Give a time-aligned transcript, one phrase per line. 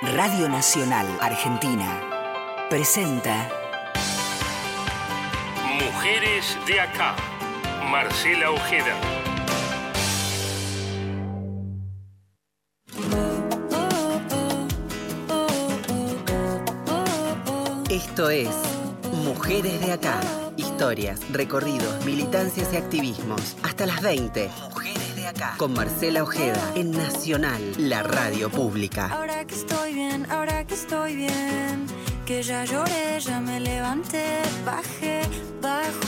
[0.00, 2.00] Radio Nacional Argentina
[2.70, 3.50] presenta
[5.74, 7.16] Mujeres de acá.
[7.90, 8.94] Marcela Ojeda.
[17.90, 18.48] Esto es
[19.24, 20.20] Mujeres de acá.
[20.56, 23.56] Historias, recorridos, militancias y activismos.
[23.64, 24.48] Hasta las 20.
[25.28, 25.54] Acá.
[25.58, 29.08] Con Marcela Ojeda en Nacional, la radio pública.
[29.12, 31.86] Ahora que estoy bien, ahora que estoy bien,
[32.24, 34.24] que ya lloré, ya me levanté,
[34.64, 35.20] bajé,
[35.60, 36.07] bajo,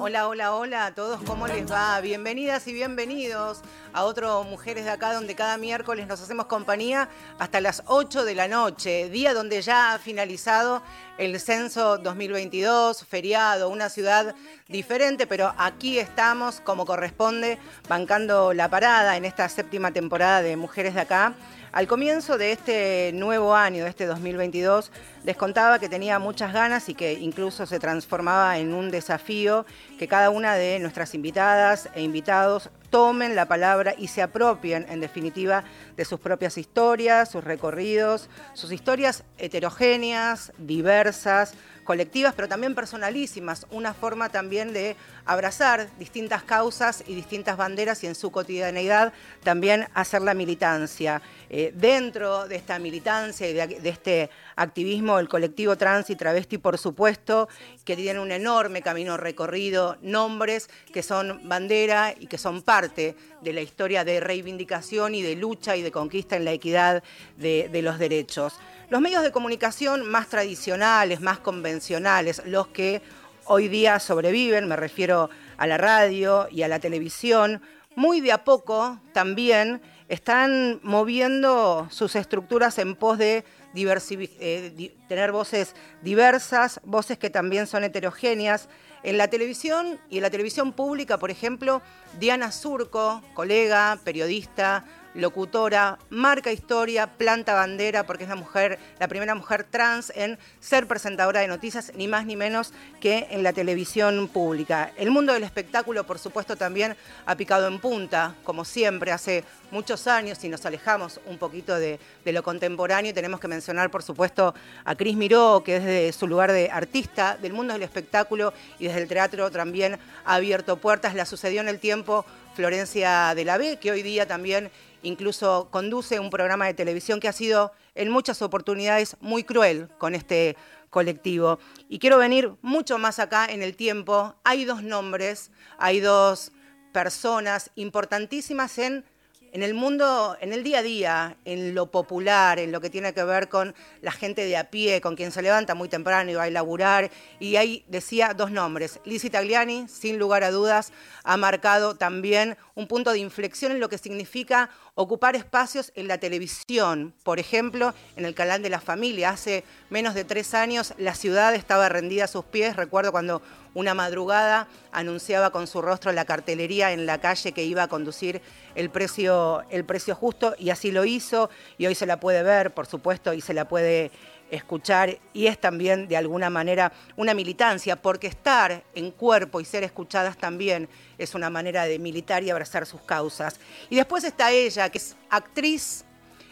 [0.00, 2.00] Hola, hola, hola a todos, ¿cómo les va?
[2.00, 3.60] Bienvenidas y bienvenidos
[3.92, 7.08] a otro Mujeres de Acá, donde cada miércoles nos hacemos compañía
[7.38, 10.82] hasta las 8 de la noche, día donde ya ha finalizado
[11.18, 14.34] el censo 2022, feriado, una ciudad
[14.66, 20.94] diferente, pero aquí estamos como corresponde, bancando la parada en esta séptima temporada de Mujeres
[20.94, 21.34] de Acá.
[21.72, 24.90] Al comienzo de este nuevo año, de este 2022,
[25.22, 29.64] les contaba que tenía muchas ganas y que incluso se transformaba en un desafío
[29.96, 34.98] que cada una de nuestras invitadas e invitados tomen la palabra y se apropien, en
[34.98, 35.62] definitiva,
[35.96, 41.54] de sus propias historias, sus recorridos, sus historias heterogéneas, diversas,
[41.84, 44.96] colectivas, pero también personalísimas, una forma también de
[45.30, 49.12] abrazar distintas causas y distintas banderas y en su cotidianeidad
[49.44, 51.22] también hacer la militancia.
[51.48, 56.78] Eh, dentro de esta militancia y de, este activismo, el colectivo trans y travesti, por
[56.78, 57.48] supuesto,
[57.84, 63.52] que tiene un enorme camino recorrido, nombres que son bandera y que son parte de
[63.52, 67.04] la historia de reivindicación y de lucha y de conquista en la equidad
[67.36, 68.58] de los derechos.
[68.90, 73.00] Los medios de comunicación más tradicionales, más convencionales, los que
[73.44, 77.62] hoy día sobreviven, me refiero a la radio y a la televisión,
[77.96, 85.74] muy de a poco también están moviendo sus estructuras en pos de eh, tener voces
[86.02, 88.68] diversas, voces que también son heterogéneas.
[89.02, 91.80] En la televisión y en la televisión pública, por ejemplo,
[92.18, 94.84] Diana Surco, colega, periodista,
[95.14, 100.86] locutora, marca historia, planta bandera, porque es la mujer, la primera mujer trans en ser
[100.86, 104.92] presentadora de noticias, ni más ni menos que en la televisión pública.
[104.96, 110.06] El mundo del espectáculo, por supuesto, también ha picado en punta, como siempre, hace muchos
[110.06, 114.54] años, si nos alejamos un poquito de, de lo contemporáneo, tenemos que mencionar, por supuesto,
[114.84, 119.02] a Cris Miró, que desde su lugar de artista del mundo del espectáculo y desde
[119.02, 121.14] el teatro también ha abierto puertas.
[121.14, 124.70] La sucedió en el tiempo Florencia de la B, que hoy día también
[125.02, 130.14] incluso conduce un programa de televisión que ha sido en muchas oportunidades muy cruel con
[130.14, 130.56] este
[130.90, 131.58] colectivo.
[131.88, 134.34] Y quiero venir mucho más acá en el tiempo.
[134.44, 136.52] Hay dos nombres, hay dos
[136.92, 139.04] personas importantísimas en
[139.52, 143.12] en el mundo, en el día a día, en lo popular, en lo que tiene
[143.12, 146.34] que ver con la gente de a pie, con quien se levanta muy temprano y
[146.34, 147.10] va a laburar.
[147.38, 149.00] Y ahí decía dos nombres.
[149.04, 150.92] Lizzie Tagliani, sin lugar a dudas,
[151.24, 156.18] ha marcado también un punto de inflexión en lo que significa ocupar espacios en la
[156.18, 157.14] televisión.
[157.22, 159.30] Por ejemplo, en el canal de la familia.
[159.30, 162.76] Hace menos de tres años la ciudad estaba rendida a sus pies.
[162.76, 163.42] Recuerdo cuando
[163.74, 168.42] una madrugada anunciaba con su rostro la cartelería en la calle que iba a conducir
[168.74, 172.74] el precio, el precio justo y así lo hizo y hoy se la puede ver,
[172.74, 174.10] por supuesto, y se la puede
[174.50, 179.84] escuchar y es también de alguna manera una militancia, porque estar en cuerpo y ser
[179.84, 180.88] escuchadas también
[181.18, 183.60] es una manera de militar y abrazar sus causas.
[183.88, 186.04] Y después está ella, que es actriz,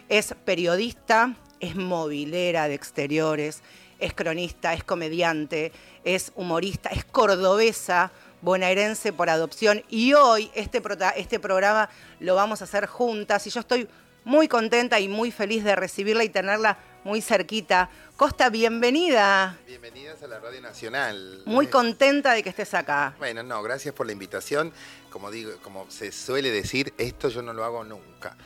[0.09, 3.63] es periodista, es movilera de exteriores,
[3.99, 5.73] es cronista, es comediante,
[6.05, 10.81] es humorista, es cordobesa, bonaerense por adopción y hoy este,
[11.17, 11.89] este programa
[12.21, 13.89] lo vamos a hacer juntas y yo estoy
[14.25, 17.89] muy contenta y muy feliz de recibirla y tenerla muy cerquita.
[18.17, 19.57] Costa, bienvenida.
[19.67, 21.43] Bienvenidas a la Radio Nacional.
[21.47, 23.15] Muy contenta de que estés acá.
[23.19, 24.75] Bueno, no, gracias por la invitación.
[25.09, 28.37] Como digo, como se suele decir, esto yo no lo hago nunca.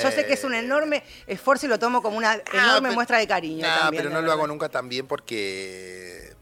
[0.00, 3.26] Yo sé que es un enorme esfuerzo y lo tomo como una enorme muestra de
[3.26, 3.66] cariño.
[3.66, 6.36] No, también, pero no lo hago nunca también porque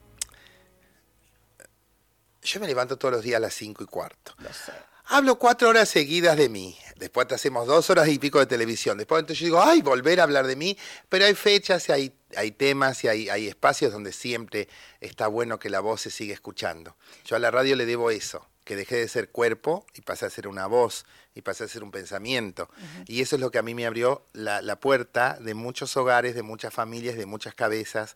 [2.42, 4.34] yo me levanto todos los días a las cinco y cuarto.
[4.36, 4.72] Lo sé.
[5.06, 6.78] Hablo cuatro horas seguidas de mí.
[7.00, 8.98] Después te hacemos dos horas y pico de televisión.
[8.98, 10.76] Después entonces yo digo, ay, volver a hablar de mí.
[11.08, 14.68] Pero hay fechas y hay, hay temas y hay, hay espacios donde siempre
[15.00, 16.96] está bueno que la voz se siga escuchando.
[17.24, 20.30] Yo a la radio le debo eso, que dejé de ser cuerpo y pasé a
[20.30, 22.68] ser una voz y pasé a ser un pensamiento.
[23.06, 26.34] Y eso es lo que a mí me abrió la, la puerta de muchos hogares,
[26.34, 28.14] de muchas familias, de muchas cabezas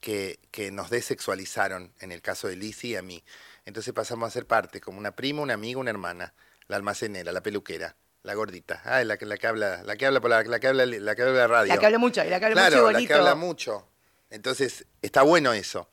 [0.00, 3.22] que, que nos desexualizaron, en el caso de Lizzie y a mí.
[3.64, 6.34] Entonces pasamos a ser parte, como una prima, una amiga, una hermana,
[6.66, 7.94] la almacenera, la peluquera,
[8.24, 8.80] la gordita.
[8.84, 11.14] Ah, la que, la que habla, la que habla por la, la que habla, la
[11.14, 11.72] que habla la radio.
[11.72, 13.88] La que habla mucho, y la que habla claro, mucho y la que habla mucho.
[14.30, 15.88] Entonces, está bueno eso.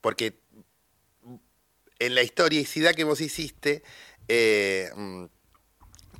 [0.00, 0.40] Porque
[2.00, 3.84] en la historicidad que vos hiciste,
[4.26, 5.24] eh, mm,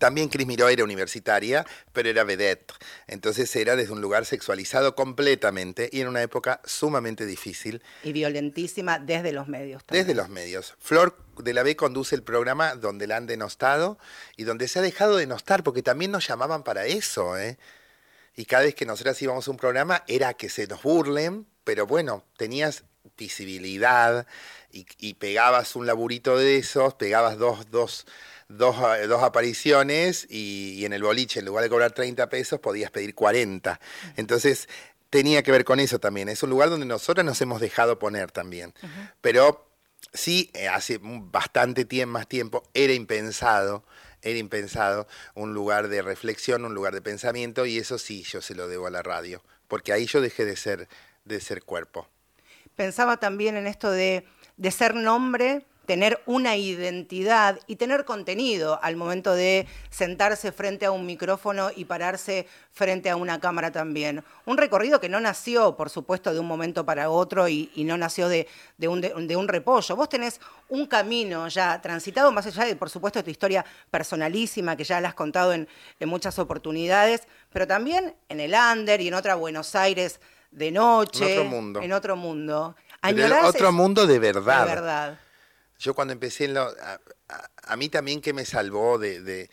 [0.03, 2.73] también Cris Miró era universitaria, pero era vedette.
[3.07, 7.81] Entonces era desde un lugar sexualizado completamente y en una época sumamente difícil.
[8.03, 10.05] Y violentísima desde los medios también.
[10.05, 10.75] Desde los medios.
[10.81, 13.97] Flor de la B conduce el programa donde la han denostado
[14.37, 17.57] y donde se ha dejado de denostar, porque también nos llamaban para eso, ¿eh?
[18.35, 21.87] Y cada vez que nosotras íbamos a un programa era que se nos burlen, pero
[21.87, 22.83] bueno, tenías
[23.17, 24.27] visibilidad
[24.73, 28.05] y, y pegabas un laburito de esos, pegabas dos, dos,
[28.57, 28.77] dos,
[29.09, 33.15] dos apariciones y, y en el boliche, en lugar de cobrar 30 pesos, podías pedir
[33.15, 33.81] 40.
[34.17, 34.69] Entonces,
[35.13, 36.31] tenía que ver con eso también.
[36.31, 38.73] Es un lugar donde nosotras nos hemos dejado poner también.
[39.21, 39.69] Pero
[40.15, 43.85] sí, eh, hace bastante tiempo, más tiempo, era impensado,
[44.23, 48.55] era impensado un lugar de reflexión, un lugar de pensamiento, y eso sí, yo se
[48.55, 50.89] lo debo a la radio, porque ahí yo dejé de ser,
[51.27, 52.09] de ser cuerpo.
[52.75, 54.25] Pensaba también en esto de,
[54.57, 60.91] de ser nombre, tener una identidad y tener contenido al momento de sentarse frente a
[60.91, 64.25] un micrófono y pararse frente a una cámara también.
[64.47, 67.97] Un recorrido que no nació, por supuesto, de un momento para otro y, y no
[67.97, 68.47] nació de,
[68.79, 69.97] de un, de, un repollo.
[69.97, 74.85] Vos tenés un camino ya transitado, más allá de, por supuesto, tu historia personalísima, que
[74.85, 75.69] ya la has contado en,
[75.99, 80.21] en muchas oportunidades, pero también en el under y en otra Buenos Aires
[80.51, 81.35] de noche.
[81.35, 81.81] En otro mundo.
[81.83, 82.77] En otro mundo.
[83.01, 84.67] Añorás otro mundo de verdad.
[84.67, 85.19] De verdad.
[85.83, 89.51] Yo cuando empecé en lo, a, a- a mí también que me salvó de, de,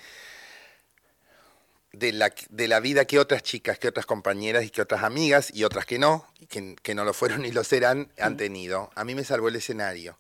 [1.94, 5.50] de la, de la vida que otras chicas, que otras compañeras y que otras amigas
[5.54, 8.92] y otras que no, que, que no lo fueron ni lo serán, han tenido.
[8.96, 10.18] A mí me salvó el escenario.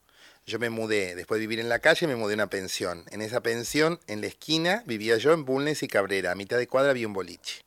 [0.47, 3.05] Yo me mudé, después de vivir en la calle, me mudé a una pensión.
[3.11, 6.31] En esa pensión, en la esquina, vivía yo en Bulnes y Cabrera.
[6.31, 7.63] A mitad de cuadra había un boliche.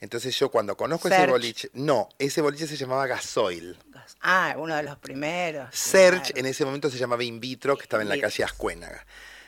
[0.00, 1.30] Entonces yo cuando conozco ese Search.
[1.30, 3.76] boliche, no, ese boliche se llamaba Gasoil.
[4.20, 5.74] Ah, uno de los primeros.
[5.74, 6.38] Search claro.
[6.40, 8.44] en ese momento se llamaba In Vitro, que estaba en la calle.
[8.44, 9.06] Ascuénaga.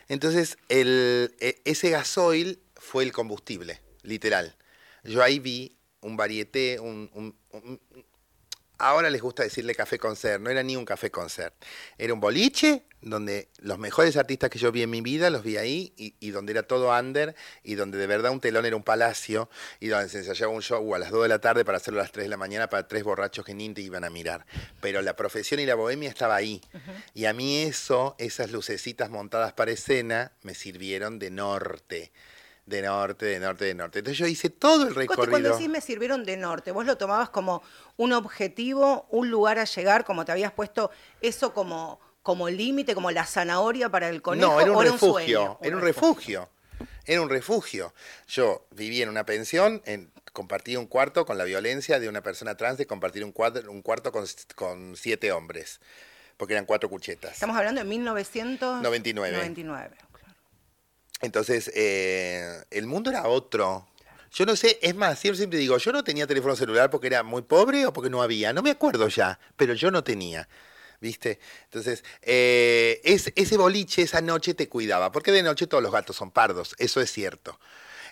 [0.08, 4.56] Entonces, el, e- ese gasoil fue el combustible, literal.
[5.02, 7.80] Yo ahí vi un varieté, un, un- un-
[8.78, 11.54] ahora les gusta decirle café concert, no era ni un café concert.
[11.98, 15.56] Era un boliche donde los mejores artistas que yo vi en mi vida los vi
[15.56, 18.82] ahí y, y donde era todo under y donde de verdad un telón era un
[18.82, 22.00] palacio y donde se ensayaba un show a las 2 de la tarde para hacerlo
[22.00, 24.46] a las 3 de la mañana para tres borrachos que ni te iban a mirar.
[24.80, 26.60] Pero la profesión y la bohemia estaba ahí.
[27.12, 32.12] Y a mí eso, esas lucecitas montadas para escena, me sirvieron de norte.
[32.66, 33.98] De norte, de norte, de norte.
[33.98, 35.30] Entonces yo hice todo el recorrido.
[35.30, 37.62] cuando decís me sirvieron de norte, vos lo tomabas como
[37.98, 40.90] un objetivo, un lugar a llegar, como te habías puesto
[41.20, 44.50] eso como, como límite, como la zanahoria para el conejo.
[44.52, 45.58] No, era un o refugio, sueño?
[45.62, 46.48] era un refugio.
[47.06, 47.92] Era un refugio.
[48.28, 52.56] Yo vivía en una pensión, en, compartía un cuarto con la violencia de una persona
[52.56, 54.24] trans de compartir un, cuadro- un cuarto con,
[54.54, 55.80] con siete hombres,
[56.38, 57.32] porque eran cuatro cuchetas.
[57.34, 59.36] Estamos hablando de 1999.
[59.36, 59.96] 99.
[61.32, 61.66] 99, claro.
[61.66, 63.88] Entonces, eh, el mundo era otro.
[64.32, 67.22] Yo no sé, es más, yo siempre digo, yo no tenía teléfono celular porque era
[67.22, 70.48] muy pobre o porque no había, no me acuerdo ya, pero yo no tenía.
[71.00, 71.38] ¿Viste?
[71.64, 76.16] Entonces, eh, es- ese boliche esa noche te cuidaba, porque de noche todos los gatos
[76.16, 77.58] son pardos, eso es cierto.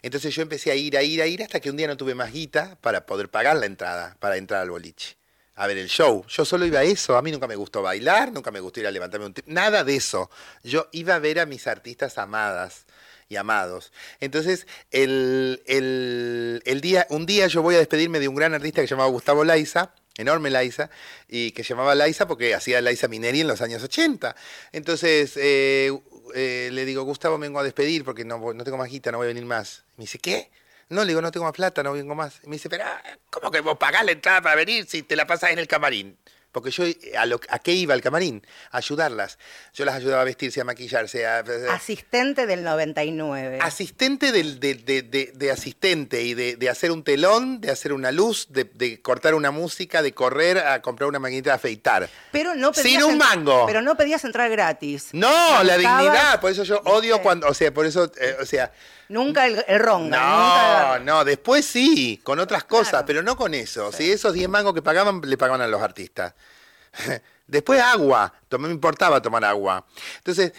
[0.03, 2.15] Entonces yo empecé a ir, a ir, a ir, hasta que un día no tuve
[2.15, 5.17] más guita para poder pagar la entrada, para entrar al boliche.
[5.55, 6.25] A ver el show.
[6.29, 7.17] Yo solo iba a eso.
[7.17, 9.35] A mí nunca me gustó bailar, nunca me gustó ir a levantarme un...
[9.47, 10.31] Nada de eso.
[10.65, 12.87] Yo iba a ver a mis artistas amadas
[13.33, 13.93] y amados.
[14.21, 18.83] Entonces, el, el- el día, un día yo voy a despedirme de un gran artista
[18.83, 20.91] que se llamaba Gustavo Laiza, enorme Laiza,
[21.29, 24.37] y que se llamaba Laiza porque hacía Laiza Mineri en los años 80.
[24.73, 25.99] Entonces, eh,
[26.35, 29.25] eh, le digo, Gustavo, vengo a despedir porque no, no tengo más guita, no voy
[29.27, 29.85] a venir más.
[29.97, 30.51] Me dice, ¿qué?
[30.91, 32.41] No, le digo, no tengo más plata, no vengo más.
[32.45, 32.85] Me dice, pero,
[33.31, 36.19] ¿cómo que vos pagás la entrada para venir si te la pasás en el camarín?
[36.53, 38.47] Porque yo, eh, ¿a, lo- ¿a qué iba el camarín?
[38.71, 39.39] A ayudarlas.
[39.73, 41.43] Yo las ayudaba a vestirse, a maquillarse, a...
[41.71, 43.59] Asistente del 99.
[43.63, 47.95] Asistente del- de, de- de- de asistente y de, de hacer un telón, de hacer
[47.95, 52.09] una luz, de, de cortar una música, de correr a comprar una maquinita de afeitar.
[52.31, 53.65] pero no pedías Sin un mango.
[53.67, 55.09] Pero no pedías entrar gratis.
[55.13, 58.71] No, la dignidad, por eso yo odio cuando, o sea, por eso, eh, o sea,
[59.09, 60.17] Nunca el, el ronga.
[60.19, 63.07] no, nunca- no, después sí, con otras cosas, Claro.
[63.07, 63.93] pero no con eso.
[63.93, 66.33] Si esos 10 mangos que pagaban, le pagaban a los artistas.
[67.47, 69.85] Después agua, me importaba tomar agua.
[70.19, 70.53] Entonces,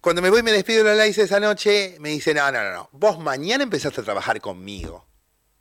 [0.00, 2.62] cuando me voy y me despido de la Laisa esa noche, me dice, no, no,
[2.62, 5.06] no, no, vos mañana empezaste a trabajar conmigo.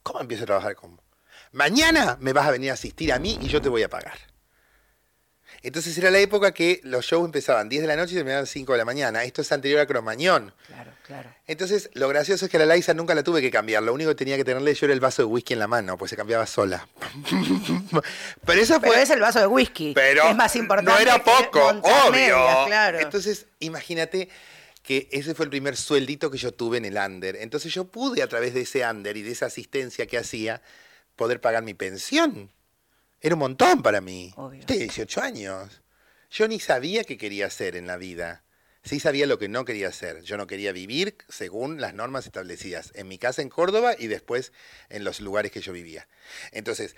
[0.03, 1.05] ¿Cómo empiezo a trabajar con vos?
[1.51, 4.28] Mañana me vas a venir a asistir a mí y yo te voy a pagar.
[5.61, 8.71] Entonces era la época que los shows empezaban 10 de la noche y terminaban 5
[8.71, 9.23] de la mañana.
[9.23, 10.53] Esto es anterior a Cromañón.
[10.67, 11.35] Claro, claro.
[11.47, 13.83] Entonces, lo gracioso es que a la Laisa nunca la tuve que cambiar.
[13.83, 15.97] Lo único que tenía que tenerle yo era el vaso de whisky en la mano,
[15.97, 16.87] pues se cambiaba sola.
[18.45, 19.01] pero eso Pero fue.
[19.01, 19.93] es el vaso de whisky.
[19.93, 20.91] Pero es más importante.
[20.91, 22.37] no era poco, obvio.
[22.67, 22.99] claro.
[22.99, 24.29] Entonces, imagínate
[24.83, 27.35] que ese fue el primer sueldito que yo tuve en el under.
[27.35, 30.61] Entonces yo pude a través de ese under y de esa asistencia que hacía
[31.15, 32.49] poder pagar mi pensión.
[33.21, 34.33] Era un montón para mí.
[34.35, 34.65] Obvio.
[34.65, 35.81] Tenía 18 años.
[36.31, 38.43] Yo ni sabía qué quería hacer en la vida.
[38.83, 40.21] Sí sabía lo que no quería hacer.
[40.21, 44.53] Yo no quería vivir según las normas establecidas en mi casa en Córdoba y después
[44.89, 46.07] en los lugares que yo vivía.
[46.51, 46.95] Entonces,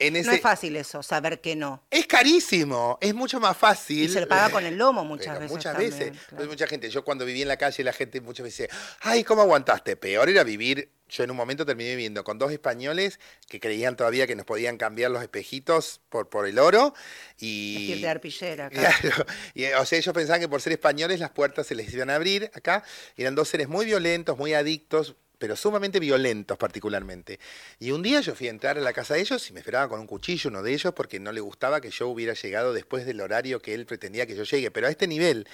[0.00, 0.28] en ese...
[0.28, 1.84] No es fácil eso, saber que no.
[1.90, 4.04] Es carísimo, es mucho más fácil.
[4.04, 6.10] Y se le paga con el lomo muchas Pero veces Muchas también, veces.
[6.10, 6.24] claro.
[6.30, 9.22] Entonces, mucha gente, yo cuando viví en la calle, la gente muchas veces dice, ay,
[9.22, 9.96] ¿cómo aguantaste?
[9.96, 10.90] Peor era vivir.
[11.08, 14.76] Yo en un momento terminé viviendo con dos españoles que creían todavía que nos podían
[14.76, 16.94] cambiar los espejitos por, por el oro.
[17.38, 18.70] Y, Vestirte de arpillera.
[18.70, 18.96] claro.
[19.00, 19.26] Claro.
[19.54, 22.14] Y, o sea, ellos pensaban que por ser españoles las puertas se les iban a
[22.14, 22.84] abrir acá.
[23.16, 27.40] Eran dos seres muy violentos, muy adictos, pero sumamente violentos particularmente.
[27.78, 29.88] Y un día yo fui a entrar a la casa de ellos y me esperaba
[29.88, 33.06] con un cuchillo uno de ellos porque no le gustaba que yo hubiera llegado después
[33.06, 35.48] del horario que él pretendía que yo llegue, pero a este nivel.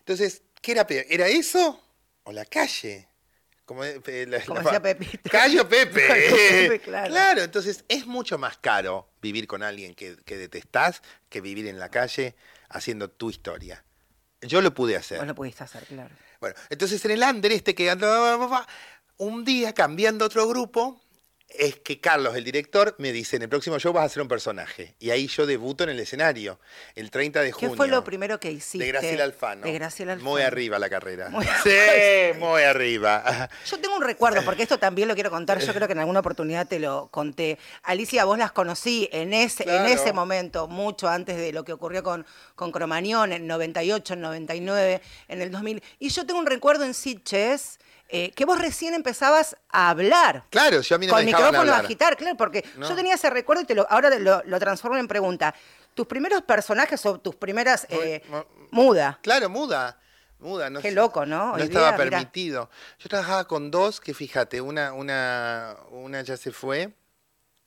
[0.00, 1.06] Entonces, ¿qué era peor?
[1.08, 1.82] ¿Era eso
[2.24, 3.08] o la calle?
[3.64, 5.30] Como, eh, la- Como la- decía Pepito.
[5.30, 6.06] Callo Pepe.
[6.06, 7.10] Callo Pepe, claro.
[7.10, 11.78] Claro, entonces es mucho más caro vivir con alguien que, que detestás que vivir en
[11.78, 12.34] la calle
[12.68, 13.82] haciendo tu historia.
[14.42, 15.16] Yo lo pude hacer.
[15.18, 16.14] Vos lo pudiste hacer, claro.
[16.40, 18.66] Bueno, entonces en el under este que andaba,
[19.18, 20.98] un día cambiando otro grupo,
[21.54, 24.28] es que Carlos, el director, me dice, en el próximo show vas a ser un
[24.28, 24.94] personaje.
[24.98, 26.58] Y ahí yo debuto en el escenario,
[26.94, 27.76] el 30 de ¿Qué junio.
[27.76, 28.78] fue lo primero que hiciste?
[28.78, 29.66] De Graciela Alfano.
[29.66, 30.30] De Graciela Alfano.
[30.30, 31.28] Muy arriba la carrera.
[31.28, 33.50] Muy- sí, muy arriba.
[33.66, 36.20] Yo tengo un recuerdo, porque esto también lo quiero contar, yo creo que en alguna
[36.20, 37.58] oportunidad te lo conté.
[37.82, 39.84] Alicia, vos las conocí en ese, Claro.
[39.86, 44.20] en ese momento, mucho antes de lo que ocurrió con, con Cromañón, en 98, en
[44.22, 45.82] 99, en el 2000.
[45.98, 47.78] Y yo tengo un recuerdo en Sitges,
[48.14, 50.44] eh, que vos recién empezabas a hablar.
[50.50, 52.88] Claro, yo a mí no con me micrófono a agitar, claro, porque No.
[52.88, 55.54] yo tenía ese recuerdo y te lo, ahora lo, lo transformo en pregunta.
[55.94, 57.86] ¿Tus primeros personajes o tus primeras...
[57.90, 58.22] eh,
[58.70, 59.18] muda?
[59.22, 59.98] Claro, muda.
[60.38, 61.56] Muda, no Qué sé- loco, ¿no?
[61.56, 62.10] No estaba día, mirá.
[62.18, 62.68] permitido.
[62.98, 66.92] Yo trabajaba con dos que, fíjate, una, una, una ya se fue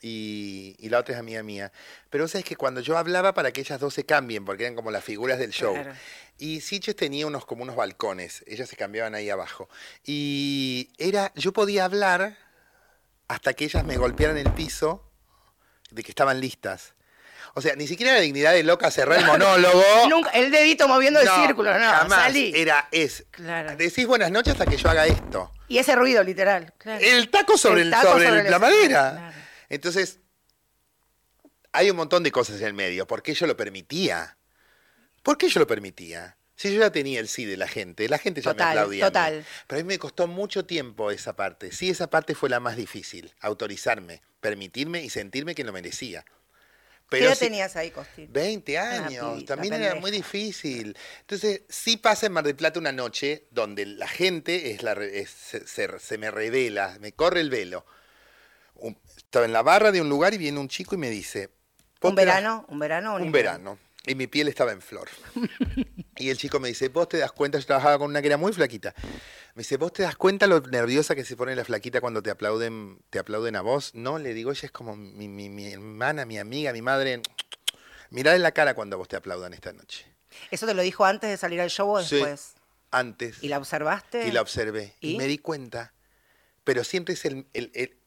[0.02, 1.72] y, y la otra es amiga mía.
[2.10, 4.92] Pero sabes que cuando yo hablaba para que ellas dos se cambien, porque eran como
[4.92, 5.74] las figuras del show.
[5.74, 5.94] Claro.
[6.38, 9.70] Y Siches tenía unos como unos balcones, ellas se cambiaban ahí abajo.
[10.04, 12.38] Y era, yo podía hablar
[13.27, 15.10] hasta que ellas me golpearan el piso
[15.92, 16.94] de que estaban listas.
[17.54, 19.82] O sea, ni siquiera la dignidad de loca cerrar el monólogo.
[20.10, 22.24] Nunca, el dedito moviendo el No, círculo, no, jamás.
[22.24, 22.51] salí.
[22.54, 23.75] Era, es, Claro.
[23.77, 25.51] decís buenas noches hasta que yo haga esto.
[25.70, 26.74] Y ese ruido, literal.
[26.77, 27.00] claro.
[27.04, 29.12] El taco sobre, El el, taco sobre sobre el- el la madera.
[29.13, 29.36] claro.
[29.70, 30.20] Entonces,
[31.72, 33.08] hay un montón de cosas en el medio.
[33.08, 34.35] ¿Por qué yo lo permitía?
[35.25, 36.38] ¿Por qué yo lo permitía?
[36.55, 39.05] Si yo ya tenía el sí de la gente, la gente ya Total, me aplaudía.
[39.05, 39.12] a mí.
[39.12, 39.46] total.
[39.67, 41.72] Pero a mí me costó mucho tiempo esa parte.
[41.72, 43.34] Sí, esa parte fue la más difícil.
[43.41, 46.24] Autorizarme, permitirme y sentirme que lo merecía.
[47.10, 48.27] ¿Qué edad sí- tenías ahí, Costi?
[48.29, 50.96] 20 años, pibita, también era muy difícil.
[51.22, 55.29] Entonces, sí pasa en Mar del Plata una noche donde la gente es la es-
[55.32, 57.84] se, se- se me revela, me corre el velo.
[58.75, 61.50] Un- estaba en la barra de un lugar y viene un chico y me dice...
[62.01, 62.65] "¿Vos ¿Un verano?
[62.70, 63.15] ¿Un verano?
[63.15, 63.51] Un invierno?
[63.51, 63.79] verano.
[64.08, 65.10] Y mi piel estaba en flor.
[66.18, 68.38] y el chico me dice, vos te das cuenta, yo trabajaba con una que era
[68.38, 68.94] muy flaquita.
[69.56, 72.30] Me dice, ¿vos te das cuenta lo nerviosa que se pone la flaquita cuando te
[72.30, 73.96] aplauden, te aplauden a vos?
[73.96, 77.22] No, le digo, ella es como mi, mi- mi hermana, mi amiga, mi madre.
[78.12, 80.06] Mirá en la cara cuando a vos te aplaudan esta noche.
[80.52, 82.54] ¿Eso te lo dijo antes de salir al show o Sí, después?
[82.92, 83.42] antes.
[83.42, 84.28] ¿Y la observaste?
[84.28, 84.94] Y la observé.
[85.00, 85.14] ¿Y?
[85.14, 85.18] ¿Y?
[85.18, 85.94] me di cuenta.
[86.64, 87.98] Pero siempre es el, el- el-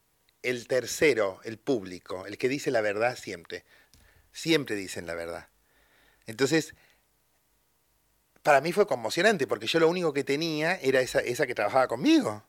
[0.43, 3.65] el tercero, el público, el que dice la verdad siempre.
[4.31, 5.49] Siempre dicen la verdad.
[6.29, 6.75] Entonces,
[8.43, 11.87] para mí fue conmocionante, porque yo lo único que tenía era esa, esa que trabajaba
[11.87, 12.43] conmigo.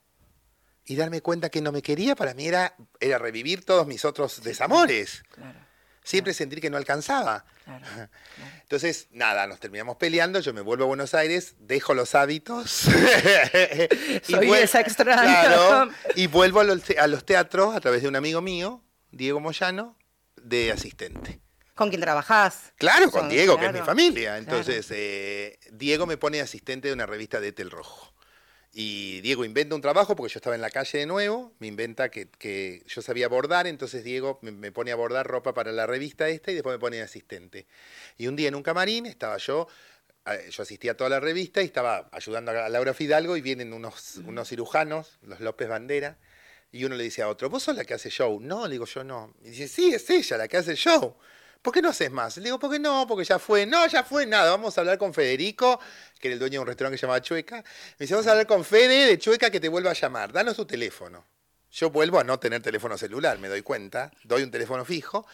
[0.85, 4.43] Y darme cuenta que no me quería, para mí era, era revivir todos mis otros
[4.43, 5.23] desamores.
[5.31, 5.59] Claro,
[6.03, 7.45] Siempre sentir que no alcanzaba.
[8.63, 12.71] Entonces, nada, nos terminamos peleando, yo me vuelvo a Buenos Aires, dejo los hábitos.
[14.23, 15.23] Soy vuel- esa extraña.
[15.23, 19.41] Claro, y vuelvo a los, a los teatros a través de un amigo mío, Diego
[19.41, 19.97] Moyano,
[20.37, 21.41] de asistente.
[21.81, 22.75] ¿Con quién trabajás?
[22.77, 24.33] Claro, con Diego, que es mi familia.
[24.33, 24.39] claro.
[24.41, 28.13] Entonces, eh, Diego me pone asistente de una revista de Tel Rojo.
[28.71, 32.11] Y Diego inventa un trabajo porque yo estaba en la calle de nuevo, me inventa
[32.11, 35.87] que, que yo sabía bordar, entonces Diego me, me pone a bordar ropa para la
[35.87, 37.67] revista esta y después me pone de asistente.
[38.19, 39.67] Y un día en un camarín estaba yo,
[40.51, 44.17] yo asistía a toda la revista y estaba ayudando a Laura Fidalgo y vienen unos,
[44.27, 46.19] unos cirujanos, los López Bandera,
[46.73, 48.39] y uno le dice a otro, ¿vos sos la que hace show?
[48.39, 49.33] No, le digo yo no.
[49.43, 51.17] Y dice, sí, es ella la que hace show.
[51.63, 52.37] ¿Por qué no haces más?
[52.39, 53.07] Le digo, ¿por qué no?
[53.07, 53.67] Porque ya fue.
[53.67, 54.51] No, ya fue, nada.
[54.51, 55.81] Vamos a hablar con Federico,
[56.19, 57.57] que era el dueño de un restaurante que se llamaba Chueca.
[57.57, 60.33] Me dice, vamos a hablar con Fede de Chueca que te vuelva a llamar.
[60.33, 61.25] Danos tu teléfono.
[61.73, 64.11] Yo vuelvo a no tener teléfono celular, me doy cuenta.
[64.25, 65.27] Doy un teléfono fijo.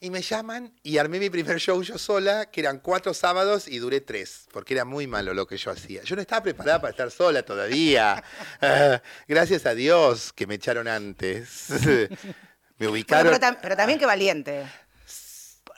[0.00, 3.78] Y me llaman y armé mi primer show yo sola, que eran cuatro sábados y
[3.78, 6.02] duré tres, porque era muy malo lo que yo hacía.
[6.02, 8.22] Yo no estaba preparada para estar sola todavía.
[8.60, 11.70] Ah, gracias a Dios que me echaron antes.
[11.86, 12.08] me
[12.78, 13.32] Bueno, ubicaron.
[13.32, 14.66] pero, tam- pero también qué valiente.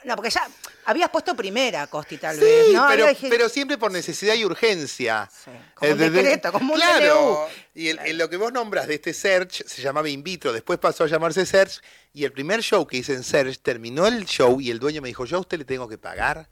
[0.07, 0.47] No, porque ya
[0.85, 2.87] habías puesto primera, Costi, tal Sí, vez, ¿no?
[2.87, 5.29] pero, Había dije- pero siempre por necesidad y urgencia.
[5.31, 7.47] Sí, como un Eh, de- de- decreto, como un Claro, DNU.
[7.75, 10.79] y el- el- lo que vos nombras de este Search se llamaba In Vitro, después
[10.79, 11.81] pasó a llamarse Search,
[12.13, 15.09] y el primer show que hice en Search terminó el show y el dueño me
[15.09, 16.49] dijo, yo a usted le tengo que pagar.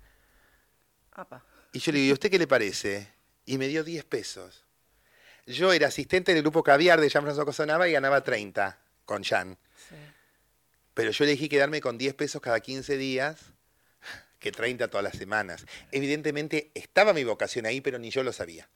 [1.13, 1.43] Apa.
[1.71, 3.07] Y yo le digo, ¿y a usted qué le parece?
[3.45, 4.65] Y me dio 10 pesos.
[5.45, 9.57] Yo era asistente del grupo Caviar de Jean François Cosonava y ganaba 30 con Jean.
[10.95, 13.37] Pero yo elegí quedarme con 10 pesos cada 15 días
[14.39, 15.65] que 30 todas las semanas.
[15.91, 18.67] Evidentemente estaba mi vocación ahí, pero ni yo lo sabía.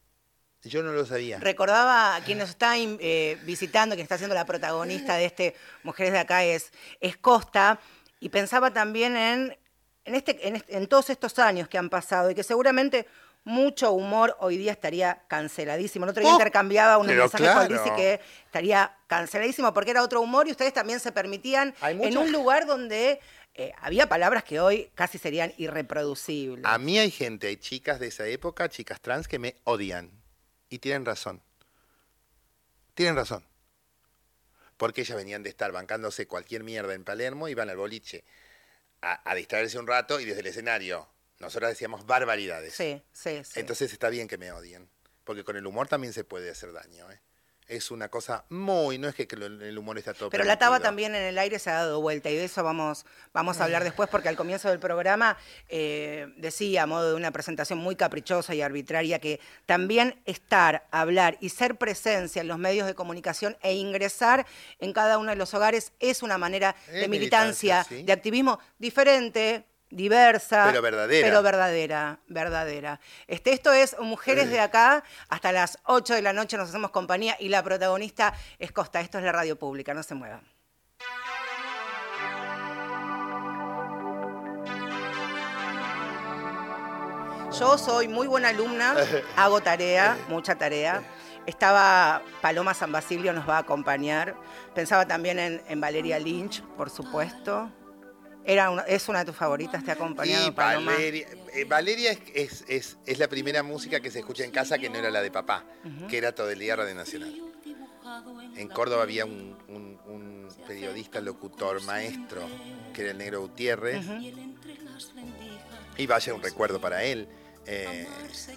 [0.64, 1.40] Yo no lo sabía.
[1.40, 6.12] Recordaba a quien nos está eh, visitando, quien está siendo la protagonista de este Mujeres
[6.12, 7.80] de Acá es, es Costa,
[8.20, 9.58] y pensaba también en,
[10.04, 13.08] en, este, en, en todos estos años que han pasado y que seguramente
[13.44, 16.06] mucho humor hoy día estaría canceladísimo.
[16.06, 17.84] El otro día Oh, intercambiaba unos mensajes con claro.
[17.84, 22.32] Lizzy que estaría canceladísimo porque era otro humor y ustedes también se permitían en un
[22.32, 23.20] lugar donde
[23.56, 26.66] eh, había palabras que hoy casi serían irreproducibles.
[26.66, 30.12] A mí hay gente, hay chicas de esa época, chicas trans, que me odian.
[30.70, 31.42] Y tienen razón.
[32.94, 33.44] Tienen razón.
[34.78, 38.24] Porque ellas venían de estar bancándose cualquier mierda en Palermo, iban al boliche
[39.02, 41.08] a, a distraerse un rato y desde el escenario
[41.40, 42.74] nosotras decíamos barbaridades.
[42.74, 43.60] Sí, sí, sí.
[43.60, 44.90] Entonces está bien que me odien.
[45.24, 47.10] Porque con el humor también se puede hacer daño.
[47.12, 47.22] ¿eh?
[47.68, 48.98] Es una cosa muy.
[48.98, 51.70] No es que el humor está todo Pero la taba también en el aire se
[51.70, 54.80] ha dado vuelta y de eso vamos, vamos a hablar después porque al comienzo del
[54.80, 60.88] programa eh, decía a modo de una presentación muy caprichosa y arbitraria que también estar,
[60.90, 64.48] hablar y ser presencia en los medios de comunicación e ingresar
[64.80, 68.04] en cada uno de los hogares es una manera de Es militancia, militancia, sí.
[68.04, 69.69] de activismo diferente.
[69.92, 71.28] Diversa, Pero verdadera.
[71.28, 73.00] pero verdadera, verdadera.
[73.28, 77.36] Este, esto es Mujeres de Acá, hasta las 8 de la noche nos hacemos compañía
[77.40, 79.02] y la protagonista es Costa.
[79.02, 80.42] Esto es la radio pública, no se muevan.
[87.60, 88.96] Yo soy muy buena alumna,
[89.36, 91.02] hago tarea, mucha tarea.
[91.46, 94.36] Estaba Paloma San Basilio, nos va a acompañar.
[94.76, 97.72] Pensaba también en, en Valeria Lynch, por supuesto.
[98.50, 100.52] Era una- es una de tus favoritas, te ha acompañado Y.
[100.92, 104.80] Valeria, eh, Valeria es, es- es- es la primera música que se escucha en casa
[104.80, 105.66] que no era la de papá,
[106.10, 107.32] que era todo el día Radio Nacional.
[108.56, 112.42] En Córdoba había un, un- un periodista, locutor, maestro,
[112.94, 114.04] que era el negro Gutiérrez.
[115.98, 117.28] Y vaya un recuerdo para él.
[117.72, 118.08] Eh,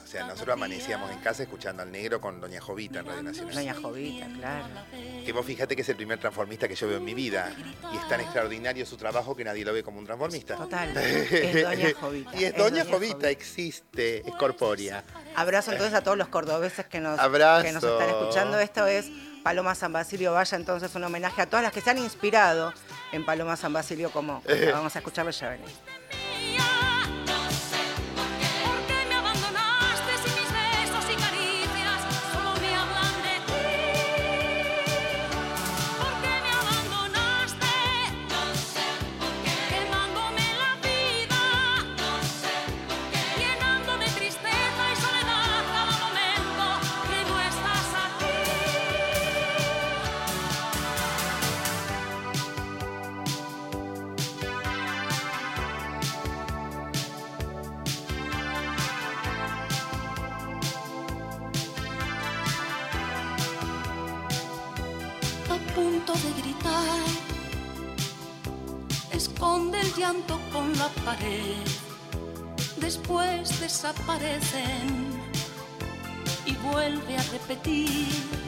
[0.03, 3.55] o sea, nosotros amanecíamos en casa escuchando al negro con Doña Jovita en Radio Nacional.
[3.55, 4.69] Doña Jovita, claro.
[5.25, 7.53] Que vos fíjate que es el primer transformista que yo veo en mi vida.
[7.93, 10.57] Y es tan extraordinario su trabajo que nadie lo ve como un transformista.
[10.57, 10.97] Total.
[11.33, 12.31] Es Doña Jovita.
[12.37, 15.05] Y es Doña Jovita, existe, es corpórea.
[15.37, 17.65] Abrazo entonces a todos los cordobeses que nos, Abrazo.
[17.65, 18.59] que nos están escuchando.
[18.59, 19.11] Esto es
[19.43, 20.33] Paloma San Basilio.
[20.33, 22.73] Vaya entonces un homenaje a todas las que se han inspirado
[23.13, 25.69] en Paloma San Basilio como vamos a escucharlo ya venir.
[65.75, 67.07] Punto de gritar.
[69.13, 71.67] Esconde el llanto con la pared.
[72.79, 75.11] Después desaparecen
[76.47, 78.42] y vuelve a repetir.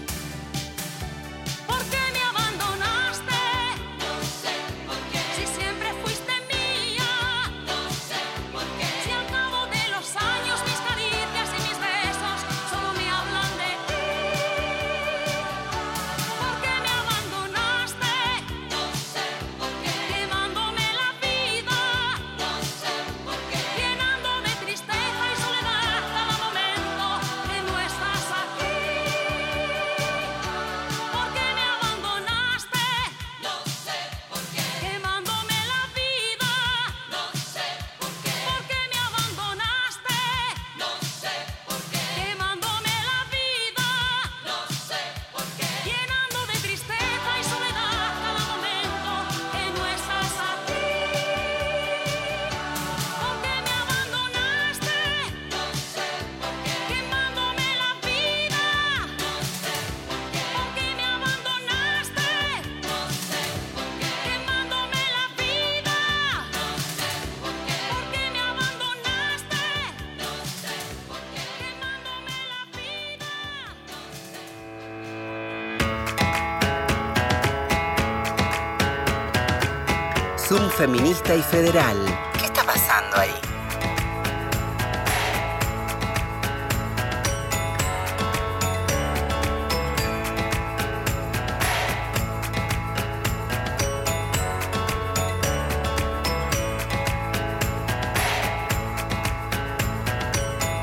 [80.95, 81.97] Feminista y federal.
[82.39, 83.31] ¿Qué está pasando ahí?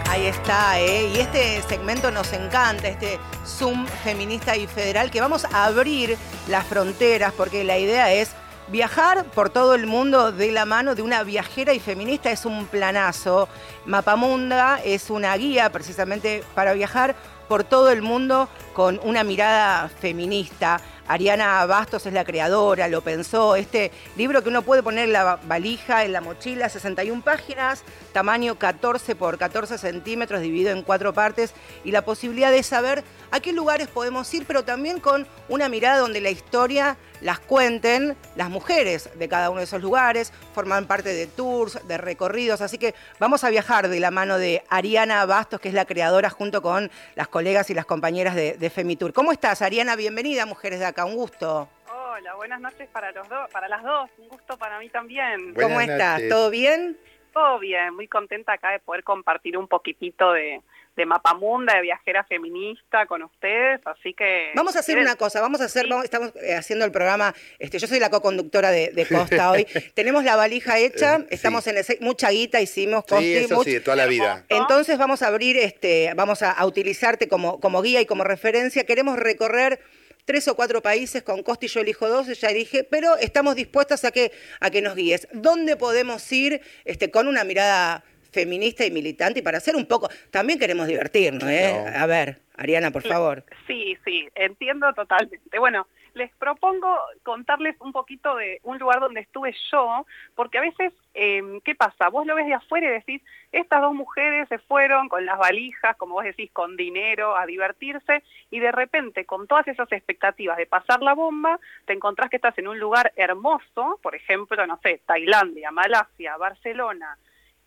[0.10, 1.08] Ahí está, ¿eh?
[1.08, 6.18] Y este segmento nos encanta, este Zoom feminista y federal, que vamos a abrir
[6.50, 8.32] las fronteras, porque la idea es
[8.68, 12.32] viajar por todo el mundo de la mano de una viajera y feminista.
[12.32, 13.48] Es un planazo.
[13.86, 17.16] Mapamunda es una guía precisamente para viajar
[17.48, 20.80] por todo el mundo con una mirada feminista.
[21.06, 23.58] Ariana Bastos es la creadora, lo pensó.
[23.58, 28.58] Este libro que uno puede poner en la valija, en la mochila, 61 páginas, tamaño
[28.58, 33.52] 14 por 14 centímetros, dividido en cuatro partes, y la posibilidad de saber a qué
[33.52, 39.10] lugares podemos ir, pero también con una mirada donde la historia las cuenten las mujeres
[39.18, 43.44] de cada uno de esos lugares, forman parte de tours, de recorridos, así que vamos
[43.44, 47.28] a viajar de la mano de Ariana Bastos, que es la creadora, junto con las
[47.28, 49.14] colegas y las compañeras de, de Femitour.
[49.14, 49.96] ¿Cómo estás, Ariana?
[49.96, 51.70] Bienvenida, Mujeres de Acá, un gusto.
[51.94, 55.54] Hola, buenas noches para los dos, para las dos, un gusto para mí también.
[55.54, 56.14] Buenas ¿Cómo estás?
[56.16, 56.30] noches.
[56.30, 56.98] ¿Todo bien?
[57.34, 60.62] Todo bien, muy contenta acá de poder compartir un poquitito de,
[60.96, 64.52] de Mapamunda, de viajera feminista con ustedes, así que...
[64.56, 65.08] Vamos a hacer ¿quieren?
[65.10, 65.90] una cosa, vamos a hacer, Sí.
[65.90, 69.66] vamos- estamos eh, haciendo el programa, este, yo soy la co-conductora de, de Costa hoy,
[69.96, 71.36] tenemos la valija hecha, Eh, sí.
[71.36, 74.46] estamos en ese, mucha guita hicimos, Sí, Costi, eso much- sí, de toda la vida.
[74.50, 78.84] Entonces vamos a abrir, este, vamos a, a utilizarte como, como guía y como referencia.
[78.86, 79.80] Queremos recorrer
[80.26, 84.12] tres o cuatro países con Costi, yo elijo dos, ya dije, pero estamos dispuestas a
[84.12, 85.28] que, a que nos guíes.
[85.32, 89.40] ¿Dónde podemos ir este, con una mirada feminista y militante?
[89.40, 91.74] Y para hacer un poco, también queremos divertirnos, ¿eh?
[91.74, 92.00] No.
[92.00, 93.44] A ver, Ariana, por favor.
[93.68, 95.60] Sí, sí, entiendo totalmente.
[95.60, 100.94] Bueno, les propongo contarles un poquito de un lugar donde estuve yo, porque a veces,
[101.14, 102.10] eh, ¿qué pasa?
[102.10, 105.96] Vos lo ves de afuera y decís, estas dos mujeres se fueron con las valijas,
[105.98, 110.66] como vos decís, con dinero, a divertirse, y de repente, con todas esas expectativas de
[110.66, 115.02] pasar la bomba, te encontrás que estás en un lugar hermoso, por ejemplo, no sé,
[115.06, 117.18] Tailandia, Malasia, Barcelona,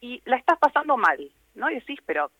[0.04, 1.18] y la estás pasando mal,
[1.54, 1.70] ¿no?
[1.70, 2.30] Y decís, pero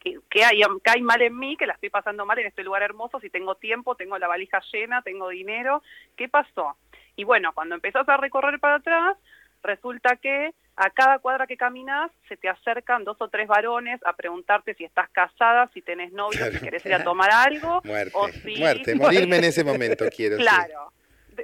[0.00, 2.64] ¿qué, qué hay, qué hay mal en mí que la estoy pasando mal en este
[2.64, 3.20] lugar hermoso?
[3.20, 5.84] Si tengo tiempo, tengo la valija llena, tengo dinero,
[6.16, 6.76] ¿qué pasó?
[7.14, 9.16] Y bueno, cuando empezás a recorrer para atrás,
[9.62, 14.14] resulta que a cada cuadra que caminas se te acercan dos o tres varones a
[14.14, 16.54] preguntarte si estás casada, si tenés novio, Claro.
[16.54, 17.82] si querés ir a tomar algo.
[17.84, 18.56] Muerte, o si...
[18.56, 20.38] muerte, morirme en ese momento quiero.
[20.38, 20.92] Claro.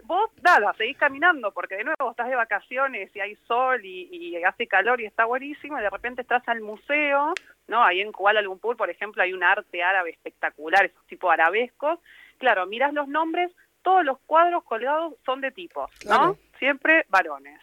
[0.04, 4.44] Vos, nada, seguís caminando porque de nuevo estás de vacaciones y hay sol y, y
[4.44, 7.34] hace calor y está buenísimo y de repente estás al museo,
[7.66, 7.84] ¿no?
[7.84, 11.98] Ahí en Kuala Lumpur, por ejemplo, hay un arte árabe espectacular, esos tipo arabescos.
[12.38, 13.50] Claro, mirás los nombres,
[13.82, 16.16] todos los cuadros colgados son de tipos, ¿no?
[16.16, 16.38] Claro.
[16.58, 17.60] Siempre varones.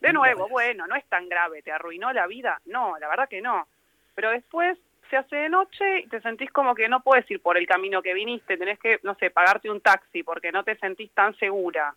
[0.00, 2.60] De nuevo, bueno, no es tan grave, ¿te arruinó la vida?
[2.66, 3.66] No, la verdad que no.
[4.14, 4.78] Pero después
[5.10, 8.02] se hace de noche y te sentís como que no puedes ir por el camino
[8.02, 11.94] que viniste, tenés que, no sé, pagarte un taxi porque no te sentís tan segura.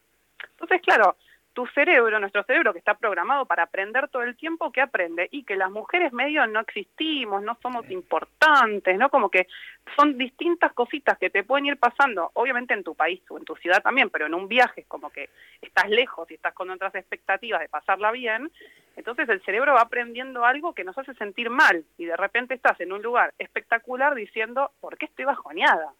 [0.51, 1.15] Entonces, claro,
[1.53, 5.27] tu cerebro, nuestro cerebro que está programado para aprender todo el tiempo, ¿qué aprende?
[5.31, 9.09] Y que las mujeres medio no existimos, no somos importantes, ¿no?
[9.09, 9.47] Como que
[9.95, 13.55] son distintas cositas que te pueden ir pasando, obviamente en tu país o en tu
[13.55, 15.29] ciudad también, pero en un viaje es como que
[15.61, 18.51] estás lejos y estás con otras expectativas de pasarla bien,
[18.95, 22.79] entonces el cerebro va aprendiendo algo que nos hace sentir mal y de repente estás
[22.81, 25.93] en un lugar espectacular diciendo, ¿por qué estoy bajoneada?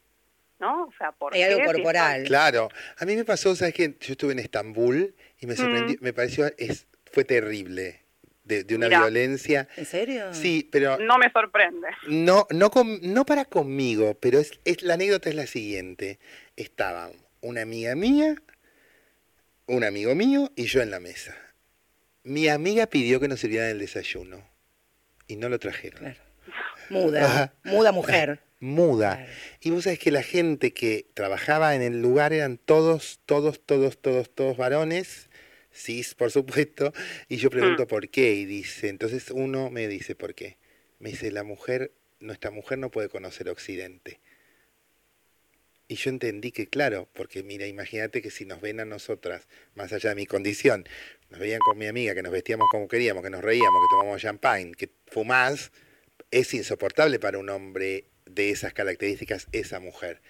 [0.58, 0.84] ¿No?
[0.84, 1.46] O sea, ¿por Hay qué?
[1.54, 2.24] algo corporal.
[2.24, 3.96] Claro, a mí me pasó, ¿sabes qué?
[3.98, 6.04] Yo estuve en Estambul y me sorprendió, Mm.
[6.04, 8.00] me pareció, es, fue terrible,
[8.44, 9.68] de, de una violencia.
[9.76, 10.32] ¿En serio?
[10.34, 11.88] Sí, pero No me sorprende.
[12.08, 16.18] no, no, con- no para conmigo, pero es, es- la anécdota es la siguiente.
[16.56, 18.36] Estaban una amiga mía,
[19.66, 21.36] un amigo mío y yo en la mesa.
[22.24, 24.42] Mi amiga pidió que nos sirvieran el desayuno
[25.26, 26.00] y no lo trajeron.
[26.00, 26.20] Claro.
[26.90, 27.54] Muda, Ajá.
[27.64, 28.40] muda mujer.
[28.58, 29.16] Muda.
[29.16, 29.32] Claro.
[29.62, 33.96] Y vos sabés que la gente que trabajaba en el lugar eran todos, todos, todos,
[34.02, 35.29] todos, todos varones,
[35.72, 36.92] cis, por supuesto.
[37.28, 38.34] Y yo pregunto por qué.
[38.34, 40.56] Y dice, entonces uno me dice, ¿por qué?
[40.98, 44.20] Me dice, la mujer, nuestra mujer no puede conocer Occidente.
[45.88, 49.92] Y yo entendí que, claro, porque mira, imagínate que si nos ven a nosotras, más
[49.92, 50.86] allá de mi condición,
[51.30, 54.22] nos veían con mi amiga, que nos vestíamos como queríamos, que nos reíamos, que tomamos
[54.22, 55.72] champagne, que fumás,
[56.30, 60.22] es insoportable para un hombre de esas características, esa mujer.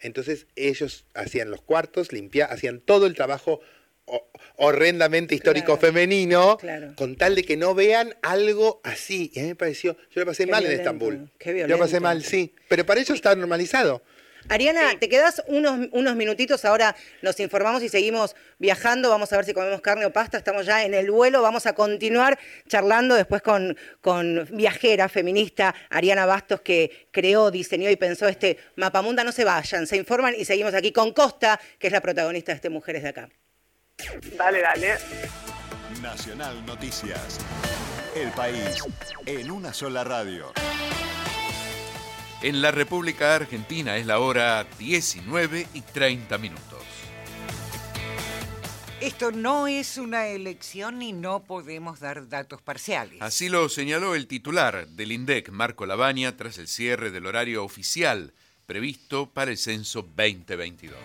[0.00, 3.60] Entonces ellos hacían los cuartos, limpiaban, hacían todo el trabajo
[4.56, 5.80] horrendamente histórico Claro.
[5.80, 6.92] femenino, Claro.
[6.96, 9.30] con tal de que no vean algo así.
[9.34, 11.30] Y a mí me pareció, yo lo pasé Qué mal en Estambul.
[11.38, 12.54] qué Yo lo pasé mal, sí.
[12.68, 14.02] Pero para ellos está normalizado.
[14.50, 14.96] Ariana, Sí.
[14.96, 19.52] te quedas unos, unos minutitos, ahora nos informamos y seguimos viajando, vamos a ver si
[19.52, 23.76] comemos carne o pasta, estamos ya en el vuelo, vamos a continuar charlando después con,
[24.00, 29.86] con viajera feminista Ariana Bastos que creó, diseñó y pensó este Mapamunda, no se vayan,
[29.86, 33.08] se informan y seguimos aquí con Costa, que es la protagonista de este Mujeres de
[33.10, 33.28] Acá.
[34.36, 34.94] Dale, dale.
[36.00, 37.38] Nacional Noticias.
[38.14, 38.82] El país
[39.26, 40.52] en una sola radio.
[42.40, 46.84] En la República Argentina es la hora 19 y 30 minutos.
[49.00, 53.20] Esto no es una elección y no podemos dar datos parciales.
[53.20, 58.32] Así lo señaló el titular del INDEC, Marco Labaña, tras el cierre del horario oficial
[58.66, 60.98] previsto para el censo 2022.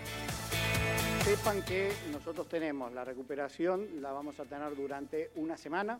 [1.23, 5.99] Sepan que nosotros tenemos la recuperación, la vamos a tener durante una semana.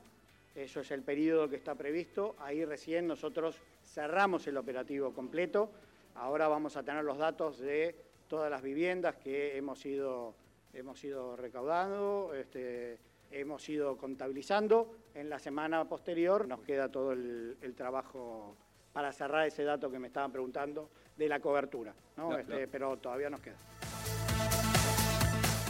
[0.54, 2.36] Eso es el periodo que está previsto.
[2.40, 5.72] Ahí recién nosotros cerramos el operativo completo.
[6.16, 7.96] Ahora vamos a tener los datos de
[8.28, 10.36] todas las viviendas que hemos ido,
[10.74, 13.00] hemos ido recaudando, este,
[13.32, 14.94] hemos ido contabilizando.
[15.16, 18.56] En la semana posterior nos queda todo el, el trabajo
[18.92, 22.32] para cerrar ese dato que me estaban preguntando de la cobertura, ¿no?
[22.32, 22.72] No, Este, no.
[22.72, 23.56] pero todavía nos queda.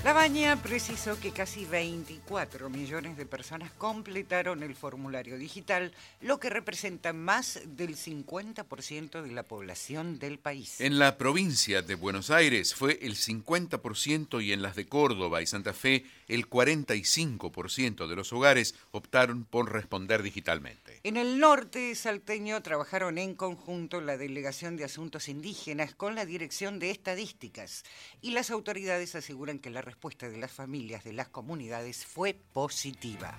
[0.04, 6.50] La Baña precisó que casi 24 millones de personas completaron el formulario digital, lo que
[6.50, 10.82] representa más del 50% de la población del país.
[10.82, 15.48] En la provincia de Buenos Aires fue el 50% y en las de Córdoba y
[15.48, 21.00] Santa Fe el 45% de los hogares optaron por responder digitalmente.
[21.04, 26.80] En el norte salteño trabajaron en conjunto la Delegación de Asuntos Indígenas con la Dirección
[26.80, 27.84] de Estadísticas
[28.22, 33.38] y las autoridades aseguran que la respuesta de las familias de las comunidades fue positiva.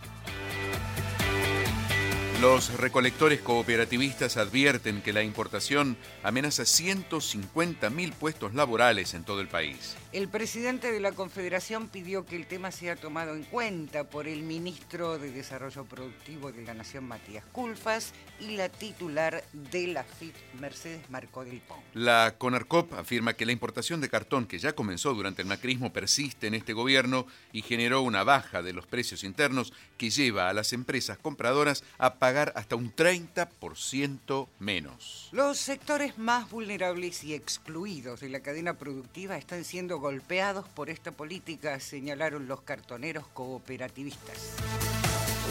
[2.40, 9.96] Los recolectores cooperativistas advierten que la importación amenaza 150.000 puestos laborales en todo el país.
[10.14, 14.44] El presidente de la Confederación pidió que el tema sea tomado en cuenta por el
[14.44, 20.34] ministro de Desarrollo Productivo de la Nación, Matías Culfas, y la titular de la FIT,
[20.60, 21.78] Mercedes Marco del Pon.
[21.94, 26.46] La CONARCOP afirma que la importación de cartón que ya comenzó durante el macrismo persiste
[26.46, 30.72] en este gobierno y generó una baja de los precios internos que lleva a las
[30.72, 35.28] empresas compradoras a pagar hasta un 30% menos.
[35.32, 41.12] Los sectores más vulnerables y excluidos de la cadena productiva están siendo golpeados por esta
[41.12, 44.36] política, señalaron los cartoneros cooperativistas.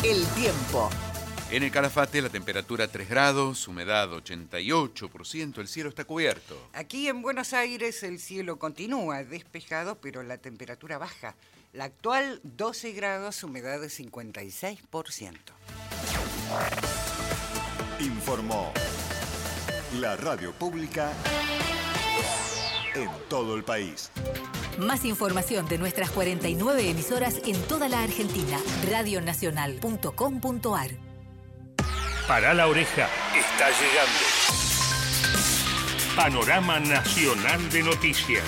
[0.04, 0.92] El tiempo.
[1.50, 6.70] En el Calafate la temperatura 3 grados, humedad 88%, el cielo está cubierto.
[6.74, 11.34] Aquí en Buenos Aires el cielo continúa despejado, pero la temperatura baja.
[11.72, 15.40] La actual 12 grados, humedad de 56%.
[18.00, 18.72] Informó
[20.00, 21.12] la radio pública
[22.96, 24.12] en todo el país.
[24.78, 28.58] Más información de nuestras 49 emisoras en toda la Argentina.
[28.90, 30.92] Radionacional.com.ar
[32.28, 34.20] Para la oreja está llegando.
[36.16, 38.44] Panorama Nacional de Noticias.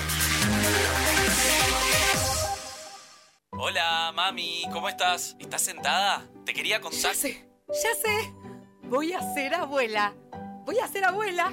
[3.50, 5.34] Hola, mami, ¿cómo estás?
[5.40, 6.24] ¿Estás sentada?
[6.44, 7.00] Te quería contar.
[7.00, 8.32] Ya sé, ya sé.
[8.84, 10.14] Voy a ser abuela.
[10.64, 11.52] Voy a ser abuela.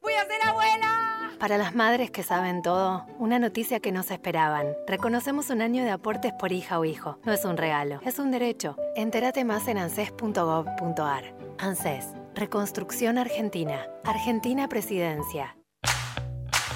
[0.00, 1.09] Voy a ser abuela.
[1.40, 4.74] Para las madres que saben todo, una noticia que no se esperaban.
[4.86, 7.18] Reconocemos un año de aportes por hija o hijo.
[7.24, 8.76] No es un regalo, es un derecho.
[8.94, 11.34] Entérate más en anses.gov.ar.
[11.58, 13.86] ANSES, Reconstrucción Argentina.
[14.04, 15.56] Argentina Presidencia.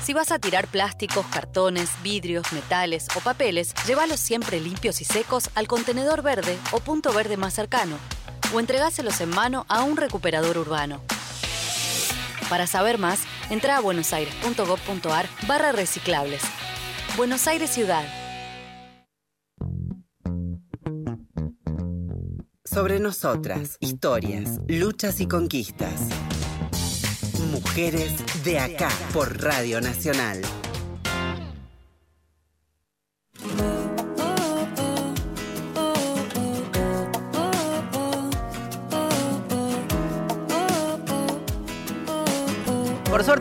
[0.02, 5.50] Si vas a tirar plásticos, cartones, vidrios, metales o papeles, llévalos siempre limpios y secos
[5.56, 7.98] al contenedor verde o punto verde más cercano,
[8.54, 11.02] o entregáselos en mano a un recuperador urbano.
[12.48, 13.20] Para saber más,
[13.50, 16.42] entra a buenosaires.gov.ar barra reciclables.
[17.16, 18.04] Buenos Aires Ciudad.
[22.64, 26.08] Sobre nosotras, historias, luchas y conquistas.
[27.52, 30.42] Mujeres de acá por Radio Nacional.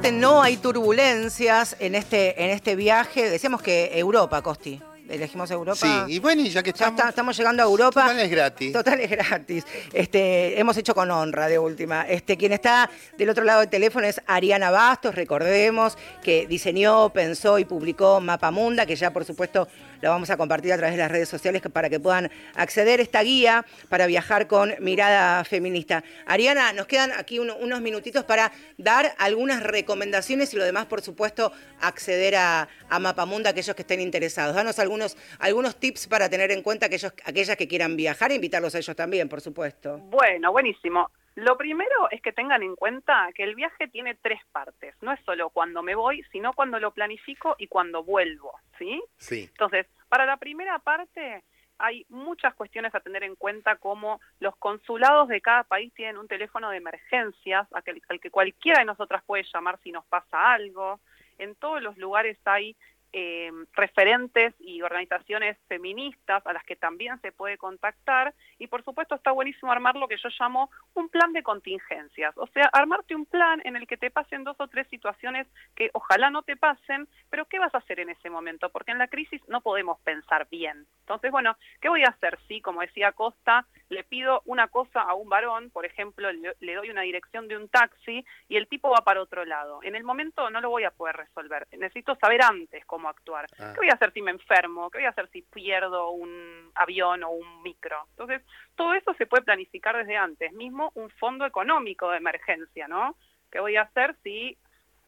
[0.03, 3.29] Suerte no hay turbulencias en este, en este viaje.
[3.29, 4.81] Decíamos que Europa, Costi.
[5.09, 5.75] Elegimos Europa.
[6.07, 8.01] Sí, y bueno, y ya que Ya estamos, está- estamos llegando a Europa.
[8.03, 8.73] total es gratis.
[8.73, 9.65] Total es gratis.
[9.91, 12.03] Este, hemos hecho con honra de última.
[12.07, 17.59] Este, quien está del otro lado del teléfono es Ariana Bastos, recordemos, que diseñó, pensó
[17.59, 19.67] y publicó Mapamunda, que ya por supuesto
[20.03, 23.03] lo vamos a compartir a través de las redes sociales para que puedan acceder a
[23.03, 26.03] esta guía para viajar con mirada feminista.
[26.25, 31.01] Ariana, nos quedan aquí uno- unos minutitos para dar algunas recomendaciones y lo demás, por
[31.01, 34.53] supuesto, acceder a, a Mapamunda aquellos que estén interesados.
[34.53, 38.75] Danos algunos, algunos tips para tener en cuenta aquellos, aquellas que quieran viajar e invitarlos
[38.75, 39.99] a ellos también, por supuesto.
[39.99, 41.09] Bueno, buenísimo.
[41.35, 44.95] Lo primero es que tengan en cuenta que el viaje tiene tres partes.
[45.01, 49.03] No es solo cuando me voy, sino cuando lo planifico y cuando vuelvo, ¿sí?
[49.17, 49.45] Sí.
[49.49, 51.43] Entonces, para la primera parte
[51.79, 56.27] hay muchas cuestiones a tener en cuenta como los consulados de cada país tienen un
[56.27, 60.53] teléfono de emergencias al que, al que cualquiera de nosotras puede llamar si nos pasa
[60.53, 60.99] algo.
[61.39, 62.77] En todos los lugares hay
[63.13, 69.15] eh, referentes y organizaciones feministas a las que también se puede contactar y por supuesto
[69.15, 73.25] está buenísimo armar lo que yo llamo un plan de contingencias, o sea, armarte un
[73.25, 77.07] plan en el que te pasen dos o tres situaciones que ojalá no te pasen,
[77.29, 78.69] pero ¿qué vas a hacer en ese momento?
[78.69, 80.85] Porque en la crisis no podemos pensar bien.
[81.01, 82.39] Entonces, bueno, ¿qué voy a hacer?
[82.47, 86.89] Sí, como decía Costa, le pido una cosa a un varón, por ejemplo, le, doy
[86.89, 89.81] una dirección de un taxi y el tipo va para otro lado.
[89.83, 91.67] En el momento no lo voy a poder resolver.
[91.77, 93.47] Necesito saber antes cómo actuar.
[93.59, 93.71] Ah.
[93.73, 94.89] ¿Qué voy a hacer si me enfermo?
[94.89, 97.97] ¿Qué voy a hacer si pierdo un avión o un micro?
[98.11, 98.41] Entonces,
[98.75, 100.51] todo eso se puede planificar desde antes.
[100.53, 103.15] Mismo un fondo económico de emergencia, ¿no?
[103.51, 104.57] ¿Qué voy a hacer si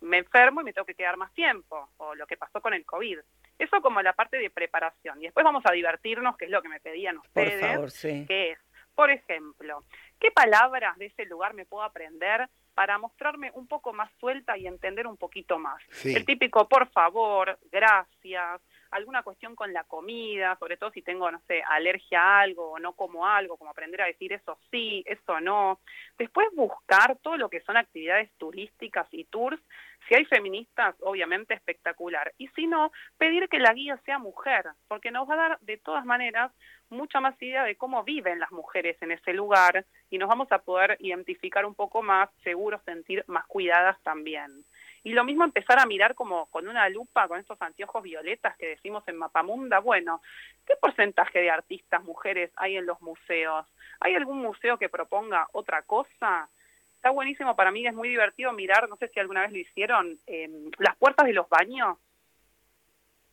[0.01, 1.89] me enfermo y me tengo que quedar más tiempo?
[1.97, 3.19] O lo que pasó con el COVID.
[3.57, 5.19] Eso como la parte de preparación.
[5.21, 7.61] Y después vamos a divertirnos, que es lo que me pedían Por ustedes.
[7.61, 8.25] favor, sí.
[8.27, 8.59] Que es,
[8.93, 9.83] por ejemplo,
[10.19, 14.67] ¿qué palabras de ese lugar me puedo aprender para mostrarme un poco más suelta y
[14.67, 15.81] entender un poquito más?
[15.89, 16.13] Sí.
[16.13, 18.61] El típico por favor, gracias,
[18.95, 22.79] alguna cuestión con la comida, sobre todo si tengo, no sé, alergia a algo o
[22.79, 25.79] no como algo, como aprender a decir eso sí, eso no.
[26.17, 29.61] Después buscar todo lo que son actividades turísticas y tours.
[30.07, 32.33] Si hay feministas, obviamente espectacular.
[32.37, 35.77] Y si no, pedir que la guía sea mujer, porque nos va a dar de
[35.77, 36.51] todas maneras
[36.89, 40.59] mucha más idea de cómo viven las mujeres en ese lugar y nos vamos a
[40.59, 44.63] poder identificar un poco más, seguro sentir más cuidadas también.
[45.05, 48.69] Y lo mismo empezar a mirar como con una lupa, con estos anteojos violetas que
[48.69, 49.77] decimos en Mapamunda.
[49.77, 50.19] Bueno,
[50.65, 53.67] ¿qué porcentaje de artistas mujeres hay en los museos?
[53.99, 56.49] ¿Hay algún museo que proponga otra cosa?
[56.95, 60.17] Está buenísimo para mí, es muy divertido mirar, no sé si alguna vez lo hicieron,
[60.25, 61.99] eh, las puertas de los baños.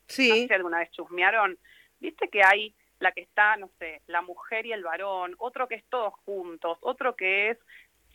[0.09, 0.29] Sí.
[0.29, 1.57] No sé si alguna vez chusmearon.
[2.01, 5.77] Viste que hay la que está, no sé, la mujer y el varón, otro que
[5.77, 7.59] es todos juntos, otro que es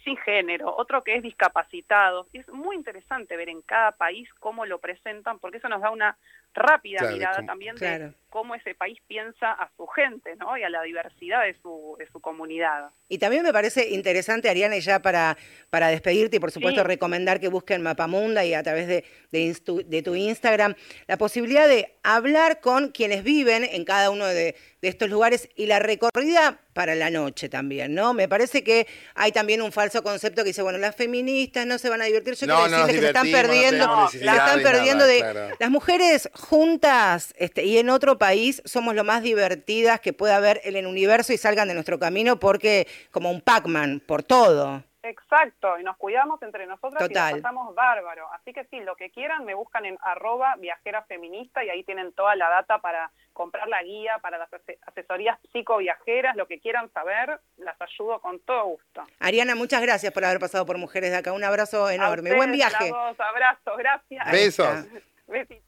[0.07, 2.27] sin género, otro que es discapacitado.
[2.31, 6.17] Es muy interesante ver en cada país cómo lo presentan, porque eso nos da una
[6.57, 10.57] rápida Claro, mirada también de cómo ese país piensa a su gente, ¿no?
[10.57, 12.89] Y a la diversidad de su, de su comunidad.
[13.07, 15.37] Y también me parece interesante, Ariana, y ya para,
[15.69, 16.87] para despedirte y por supuesto Sí.
[16.87, 20.75] recomendar que busquen Mapamunda y a través de, de, instu- de tu Instagram,
[21.07, 25.65] la posibilidad de hablar con quienes viven en cada uno de, de estos lugares y
[25.67, 28.13] la recorrida para la noche también, ¿no?
[28.13, 31.89] Me parece que hay también un falso concepto que dice, bueno, las feministas no se
[31.89, 32.35] van a divertir.
[32.35, 35.19] Yo No, quiero no decirles que se están no perdiendo, necesidad están perdiendo nada, de
[35.19, 35.55] claro.
[35.59, 40.61] las mujeres juntas este, y en otro país somos lo más divertidas que pueda haber
[40.63, 44.83] en el universo y salgan de nuestro camino porque como un Pac-Man, por todo.
[45.03, 47.31] Exacto, y nos cuidamos entre nosotras y Total.
[47.35, 48.27] nos pasamos bárbaro.
[48.33, 52.11] Así que sí, lo que quieran me buscan en arroba viajera feminista y ahí tienen
[52.11, 56.91] toda la data para comprar la guía, para las ase- asesorías psicoviajeras, lo que quieran
[56.91, 59.03] saber, las ayudo con todo gusto.
[59.19, 61.31] Ariana, muchas gracias por haber pasado por Mujeres de Acá.
[61.31, 62.31] Un abrazo A enorme.
[62.31, 62.89] ustedes, Buen a viaje.
[62.91, 64.31] las dos, abrazos, gracias.
[64.31, 64.85] Besos.
[65.27, 65.66] Besitos.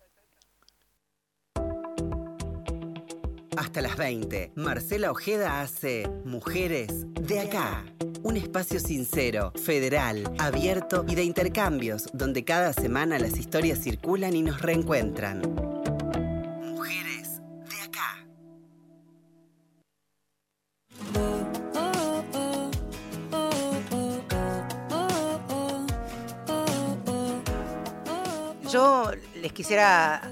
[3.59, 7.83] Hasta las 20, Marcela Ojeda hace Mujeres de Acá.
[8.23, 14.43] Un espacio sincero, federal, abierto y de intercambios, donde cada semana las historias circulan y
[14.43, 15.41] nos reencuentran.
[16.61, 18.25] Mujeres de Acá.
[28.71, 30.31] Yo les quisiera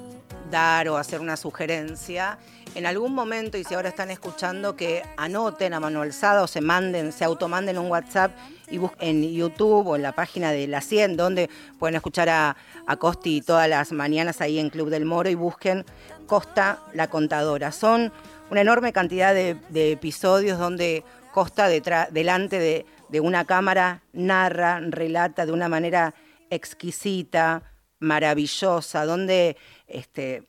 [0.49, 2.37] dar o hacer una sugerencia.
[2.75, 6.61] En algún momento, y si ahora están escuchando, que anoten a mano alzada o se
[6.61, 8.31] manden, se automanden un WhatsApp
[8.69, 12.55] y en YouTube o en la página de La 100, donde pueden escuchar a,
[12.99, 15.85] Costi todas las mañanas ahí en Club del Moro y busquen
[16.25, 17.71] Costa la Contadora.
[17.71, 18.11] Son
[18.49, 19.57] una enorme cantidad de,
[19.91, 26.13] episodios donde Costa detrás, delante de, de una cámara narra, relata de una manera
[26.49, 27.63] exquisita,
[27.99, 29.57] maravillosa, donde
[29.87, 30.43] este,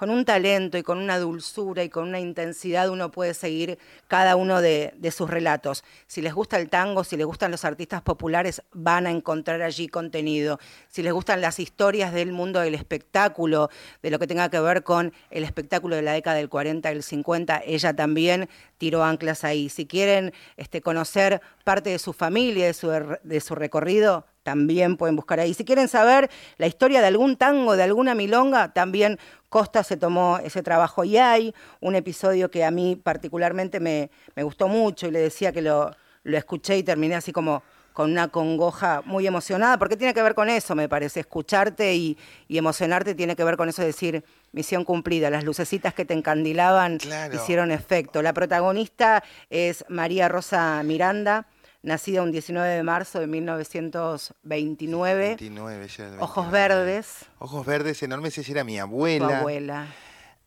[0.00, 3.78] con un talento y con una dulzura y con una intensidad uno puede seguir
[4.08, 5.84] cada uno de, sus relatos.
[6.06, 9.88] Si les gusta el tango, si les gustan los artistas populares, van a encontrar allí
[9.88, 10.58] contenido.
[10.88, 13.68] Si les gustan las historias del mundo del espectáculo,
[14.02, 16.96] de lo que tenga que ver con el espectáculo de la década del 40 y
[16.96, 18.48] el 50, ella también
[18.78, 19.68] tiró anclas ahí.
[19.68, 22.88] Si quieren este, conocer parte de su familia, de su,
[23.22, 25.54] de su recorrido, también pueden buscar ahí.
[25.54, 29.18] Si quieren saber la historia de algún tango, de alguna milonga, también
[29.50, 34.42] Costa se tomó ese trabajo y hay un episodio que a mí particularmente me, me
[34.42, 38.28] gustó mucho y le decía que lo, lo escuché y terminé así como con una
[38.28, 42.16] congoja muy emocionada, porque tiene que ver con eso, me parece, escucharte y,
[42.48, 46.14] y emocionarte tiene que ver con eso de decir, misión cumplida, las lucecitas que te
[46.14, 46.98] encandilaban
[47.32, 48.22] hicieron efecto.
[48.22, 51.46] La protagonista es María Rosa Miranda,
[51.82, 55.18] nacida un 19 de marzo de 1929.
[55.28, 56.84] 29, ya del Ojos 29.
[56.84, 57.06] verdes,
[57.38, 59.38] Ojos verdes enormes, ella era mi tu abuela.
[59.38, 59.86] abuela.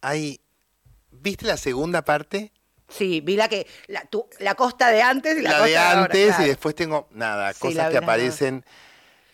[0.02, 0.42] Hay,
[1.12, 2.52] ¿Viste la segunda parte?
[2.90, 5.78] Sí, vi la que la, tu- la costa de antes y la, La, costa de
[5.78, 6.44] ahora, antes claro.
[6.44, 8.66] y después tengo, nada, Sí, cosas que aparecen.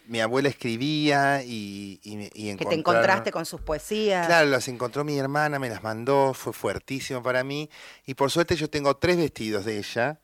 [0.06, 4.26] Mi abuela escribía y, y, me- y que te encontraste con sus poesías.
[4.28, 7.70] Claro, las encontró mi hermana, me las mandó, fue fuertísimo para mí.
[8.06, 10.20] Y por suerte yo tengo tres vestidos de ella.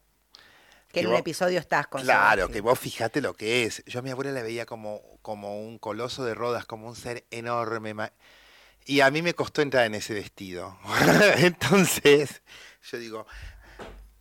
[0.96, 3.84] Que en un episodio estás con Claro, que vos fijate lo que es.
[3.86, 7.26] Yo a mi abuela la veía como, como un coloso de rodas, como un ser
[7.32, 7.93] enorme.
[8.86, 10.78] Y a mí me costó entrar en ese vestido.
[11.38, 12.41] Entonces,
[12.89, 13.28] yo digo,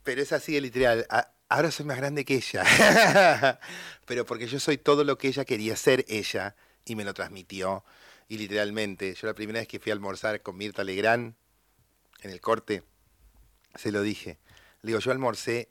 [0.03, 1.07] pero es así de literal.
[1.49, 2.65] Ahora soy más grande que ella.
[4.07, 7.85] pero porque yo soy todo lo que ella quería ser ella y me lo transmitió.
[8.27, 11.35] Y literalmente, yo la primera vez que fui a almorzar con Mirta Legrand
[12.23, 12.83] en el corte,
[13.77, 14.39] se lo dije.
[14.83, 15.69] Le digo, yo almorcé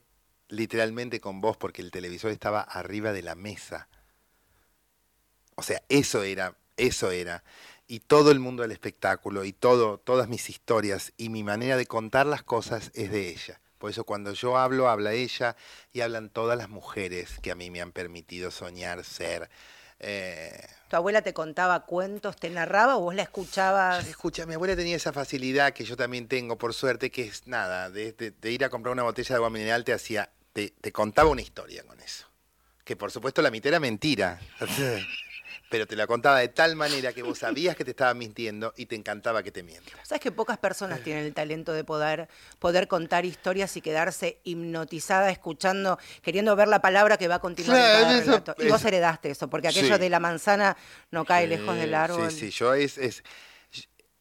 [0.50, 3.88] literalmente con vos porque el televisor estaba arriba de la mesa.
[5.56, 7.44] O sea, eso era, eso era.
[7.88, 11.86] Y todo el mundo del espectáculo y todo, todas mis historias y mi manera de
[11.86, 13.60] contar las cosas es de ella.
[13.78, 15.58] Por eso cuando yo hablo, habla ella
[15.91, 19.50] y hablan todas las mujeres que a mí me han permitido soñar, ser.
[20.06, 20.51] Eh,
[20.89, 24.06] ¿Tu abuela te contaba cuentos, te narraba o vos la escuchabas?
[24.08, 27.89] Escucha, mi abuela tenía esa facilidad que yo también tengo, por suerte, que es nada,
[27.89, 30.91] de, de- de ir a comprar una botella de agua mineral te hacía, te, te
[30.91, 32.28] contaba una historia con eso.
[32.84, 34.39] Que por supuesto la mitad era mentira.
[35.74, 38.86] Pero te la contaba de tal manera que vos sabías que te estaba mintiendo y
[38.86, 39.91] te encantaba que te mienta.
[40.03, 45.32] ¿Sabes que pocas personas tienen el talento de poder, poder contar historias y quedarse hipnotizada
[45.32, 48.55] escuchando, queriendo ver la palabra que va a continuar en Claro, cada eso-?
[48.63, 49.99] Y vos eso- heredaste eso, porque aquello Sí.
[49.99, 50.78] de la manzana
[51.09, 52.30] no cae lejos del árbol.
[52.30, 53.24] Sí, sí, yo es, es-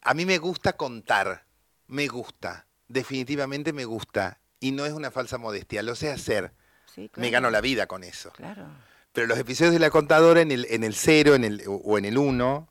[0.01, 1.45] A mí me gusta contar,
[1.85, 4.39] me gusta, definitivamente me gusta.
[4.59, 6.51] Y no es una falsa modestia, lo sé hacer.
[6.91, 7.31] Sí, Me claro.
[7.31, 8.31] gano la vida con eso.
[8.31, 8.65] Claro.
[9.13, 11.35] Pero los episodios de la contadora en el, en el cero
[11.67, 12.67] o en el uno,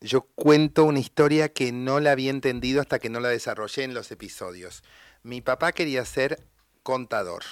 [0.00, 3.94] yo cuento una historia que no la había entendido hasta que no la desarrollé en
[3.94, 4.84] los episodios.
[5.22, 6.46] Mi papá quería ser
[6.82, 7.42] contador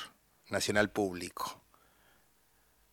[0.50, 1.62] nacional público.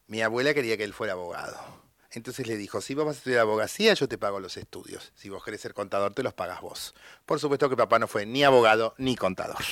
[0.07, 1.83] Mi abuela quería que él fuera abogado.
[2.11, 5.11] Entonces le dijo, si vas a estudiar abogacía, yo te pago los estudios.
[5.15, 6.93] Si vos querés ser contador, te los pagas vos.
[7.25, 9.63] Por supuesto que papá no fue ni abogado ni contador.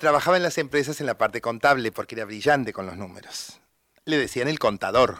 [0.00, 3.60] Trabajaba en las empresas en la parte contable porque era brillante con los números.
[4.06, 5.18] Le decían el contador.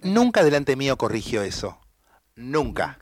[0.00, 1.78] Nunca delante mío corrigió eso.
[2.34, 2.98] Nunca.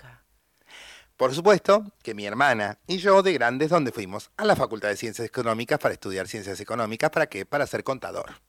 [1.16, 4.30] Por supuesto que mi hermana y yo de grandes, donde fuimos?
[4.36, 7.08] A la Facultad de Ciencias Económicas para estudiar Ciencias Económicas.
[7.08, 7.46] ¿Para qué?
[7.46, 8.42] Para ser contador.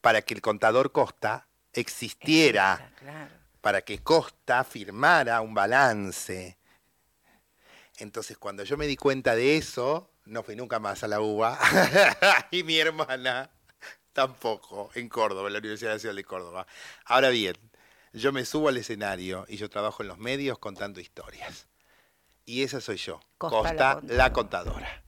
[0.00, 2.90] Para que el contador Costa existiera.
[3.60, 6.58] Para que Costa firmara un balance.
[7.98, 11.58] Entonces, cuando yo me di cuenta de eso, no fui nunca más a la UBA.
[12.50, 13.50] y mi hermana
[14.12, 16.66] tampoco, en Córdoba, en la Universidad Nacional de Córdoba.
[17.04, 17.54] Ahora bien,
[18.12, 21.68] yo me subo al escenario y yo trabajo en los medios contando historias.
[22.44, 25.02] Y esa soy yo, Costa, Costa, la la, contadora.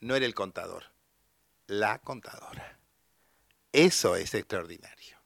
[0.00, 0.84] No era el contador,
[1.66, 2.78] la contadora.
[3.72, 5.18] Eso es extraordinario.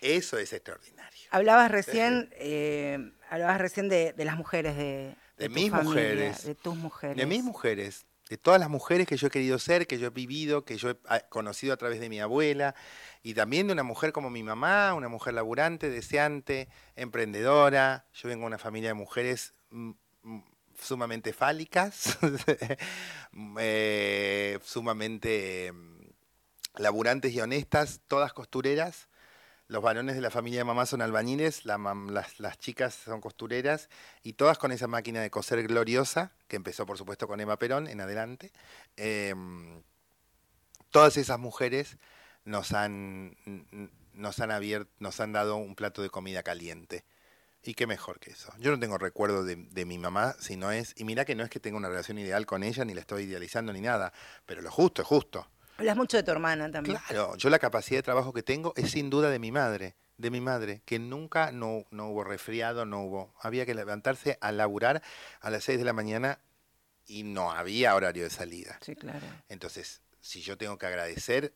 [0.00, 1.28] Eso es extraordinario.
[1.30, 6.44] Hablabas recién, eh, hablabas recién de, de las mujeres de, De mis familia, mujeres.
[6.44, 7.16] de tus mujeres.
[7.16, 10.10] De mis mujeres, de todas las mujeres que yo he querido ser, que yo he
[10.10, 12.76] vivido, que yo he ah, conocido a través de mi abuela,
[13.24, 18.06] y también de una mujer como mi mamá, una mujer laburante, deseante, emprendedora.
[18.14, 19.90] Yo vengo de una familia de mujeres mm,
[20.22, 20.42] mm,
[20.80, 22.18] sumamente fálicas,
[23.58, 26.00] eh, sumamente mm,
[26.76, 29.08] laburantes y honestas, todas costureras.
[29.70, 33.88] Los varones de la familia de mamá son albañiles, las, chicas son costureras
[34.24, 37.86] y todas con esa máquina de coser gloriosa, que empezó por supuesto con Eva Perón
[37.86, 38.50] en adelante.
[38.96, 39.84] Em,
[40.90, 41.98] todas esas mujeres
[42.44, 43.36] nos han,
[44.12, 47.04] nos han abierto, nos han dado un plato de comida caliente.
[47.62, 48.52] Y qué mejor que eso.
[48.58, 51.50] Yo no tengo recuerdo de, de mi mamá, sino es, y mira que no es
[51.50, 54.12] que tenga una relación ideal con ella, ni la estoy idealizando ni nada,
[54.46, 55.46] pero lo justo es justo.
[55.80, 56.98] Hablas mucho de tu hermana también.
[56.98, 60.30] Claro, yo la capacidad de trabajo que tengo es sin duda de mi madre, de
[60.30, 63.34] mi madre, que nunca no, no hubo resfriado, no hubo.
[63.40, 65.02] Había que levantarse a laburar
[65.40, 66.38] a las 6 de la mañana
[67.06, 68.78] y no había horario de salida.
[68.82, 69.26] Sí, claro.
[69.48, 71.54] Entonces, si yo tengo que agradecer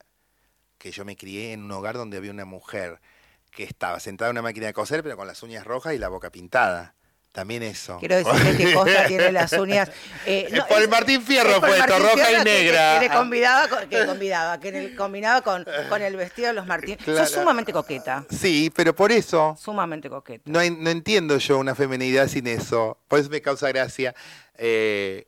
[0.79, 3.03] que yo me crié en un hogar donde había una mujer
[3.51, 6.09] que estaba sentada en una máquina de coser, pero con las uñas rojas y la
[6.09, 6.95] boca pintada.
[7.35, 7.97] También eso.
[7.99, 9.91] Quiero decirle que Costa tiene las uñas.
[10.25, 13.01] eh, no, por el Martín Fierro fue esto, roja y que- que- negra.
[13.01, 16.65] Que, le convidaba, con- que combinaba, que le combinaba con, con el vestido de los
[16.69, 16.95] Martín.
[16.95, 17.19] Claro.
[17.27, 18.25] Sos sumamente coqueta.
[18.31, 20.45] Sí, pero por eso Sumamente coqueta.
[20.47, 22.99] no, no entiendo yo una feminidad sin eso.
[23.09, 24.15] Por eso me causa gracia.
[24.57, 25.27] eh,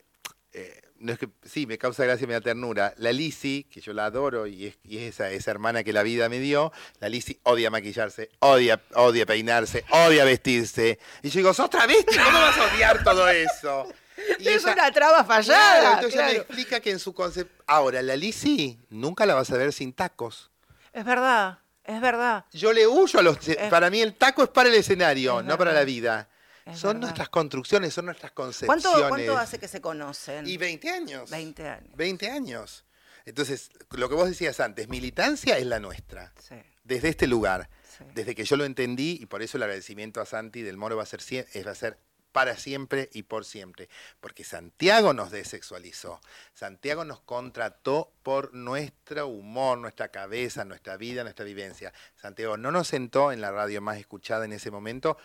[0.52, 2.94] eh, no es que, sí, me causa gracia y me da ternura.
[2.96, 6.02] La Lisi, que yo la adoro y es, y es esa, esa hermana que la
[6.02, 10.98] vida me dio, la Lisi odia maquillarse, odia, odia peinarse, odia vestirse.
[11.22, 13.86] Y yo digo, sos travesti, ¿cómo vas a odiar todo eso?
[14.38, 15.80] Y es ella- una traba fallada.
[15.80, 16.44] Claro, entonces ella me claro.
[16.46, 17.62] explica que en su concepto...
[17.66, 20.50] Ahora, la Lisi nunca la vas a ver sin tacos.
[20.94, 22.46] Es verdad, es verdad.
[22.52, 23.36] Yo le huyo a los...
[23.68, 26.30] Para mí el taco es para el escenario, Es no para la vida.
[26.66, 27.00] Es son verdad.
[27.02, 28.82] nuestras construcciones, son nuestras concepciones.
[28.84, 30.46] ¿Cuánto, ¿Cuánto hace que se conocen?
[30.46, 31.30] Y 20 años.
[31.30, 31.96] 20 años.
[31.96, 32.84] 20 años.
[33.24, 36.32] Entonces, lo que vos decías antes, militancia es la nuestra.
[36.40, 36.56] Sí.
[36.84, 37.70] Desde este lugar.
[38.14, 41.04] Desde que yo lo entendí, y por eso el agradecimiento a Santi del Moro va
[41.04, 41.98] a ser, eh, va a ser
[42.36, 43.88] para siempre y por siempre.
[44.20, 46.20] Porque Santiago nos desexualizó.
[46.52, 51.94] Santiago nos contrató por nuestro humor, nuestra cabeza, nuestra vida, nuestra vivencia.
[52.14, 55.16] Santiago no nos sentó en la radio más escuchada en ese momento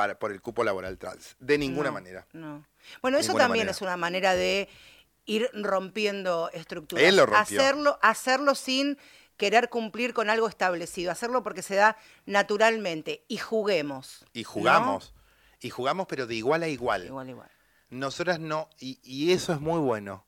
[0.00, 1.36] para, por el cupo laboral trans.
[1.40, 2.26] De ninguna No, manera.
[2.32, 2.64] No.
[3.02, 3.70] Bueno, eso también manera.
[3.72, 4.66] es una manera de
[5.26, 7.04] ir rompiendo estructuras.
[7.04, 7.60] Él lo rompió.
[7.60, 8.96] Hacerlo, hacerlo sin
[9.36, 14.24] querer cumplir con algo establecido, hacerlo porque se da naturalmente y juguemos.
[14.32, 15.12] Y jugamos.
[15.60, 17.04] Y jugamos, pero de igual a igual.
[17.04, 17.50] Igual, igual.
[17.90, 20.24] Nosotras no, y, y eso es muy bueno.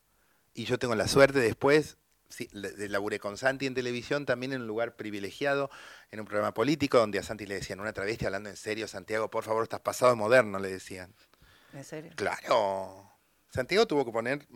[0.53, 1.97] Y yo tengo la suerte después,
[2.33, 5.71] sí, laburé con Santi en televisión, también en un lugar privilegiado,
[6.11, 9.31] en un programa político, donde a Santi le decían, una travesti hablando en serio, Santiago,
[9.31, 11.15] por favor, estás pasado de moderno, le decían.
[11.73, 12.13] ¿En serio?
[12.17, 13.11] Claro.
[13.51, 14.47] Santiago tuvo que poner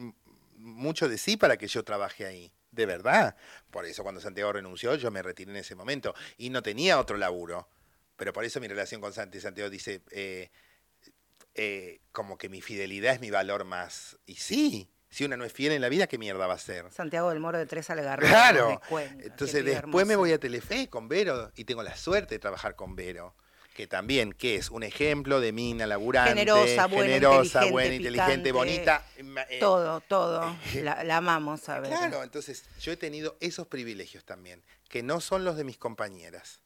[0.57, 2.53] mucho de sí para que yo trabaje ahí.
[2.71, 3.37] De verdad.
[3.71, 6.15] Por eso cuando Santiago renunció, yo me retiré en ese momento.
[6.37, 7.69] Y no tenía otro laburo.
[8.17, 10.51] Pero por eso mi relación con Santi, Santiago dice, eh,
[11.55, 14.19] eh, como que mi fidelidad es mi valor más.
[14.27, 16.91] Y sí, si una no es fiel en la vida, ¿qué mierda va a ser?
[16.91, 18.31] Santiago del Moro de Tres Algarrobos.
[18.31, 18.81] Claro.
[19.21, 22.97] Entonces después me voy a Telefe con Vero y tengo la suerte de trabajar con
[22.97, 23.35] Vero.
[23.75, 28.23] Que también, que es un ejemplo de mina laburante, Generosa, buena, generosa, inteligente, buena, inteligente,
[28.33, 29.07] picante, bonita.
[29.23, 30.57] ma- eh, Todo, todo.
[30.83, 31.91] La, la amamos a ver.
[31.91, 36.63] Claro, entonces yo he tenido esos privilegios también, que no son los de mis compañeras.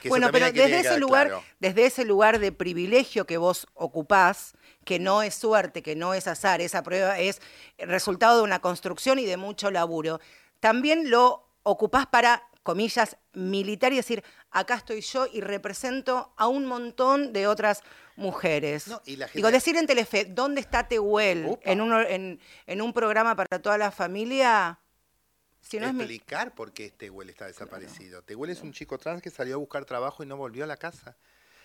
[0.00, 1.44] Que Bueno, pero desde ese lugar, claro.
[1.60, 6.26] desde ese lugar de privilegio que vos ocupás, que no es suerte, que no es
[6.26, 7.40] azar, esa prueba es
[7.78, 10.20] resultado de una construcción y de mucho laburo,
[10.60, 16.66] también lo ocupás para, comillas, militar y decir, acá estoy yo y represento a un
[16.66, 17.82] montón de otras
[18.16, 18.86] mujeres.
[19.04, 21.58] y la Digo, decir en Telefe, ¿dónde está Tehuel?
[21.62, 24.80] En, en, en un programa para toda la familia,
[25.68, 28.22] si no es mi- explicar por qué Tehuel está desaparecido.
[28.22, 30.76] Tehuel es un chico trans que salió a buscar trabajo y no volvió a la
[30.76, 31.16] casa.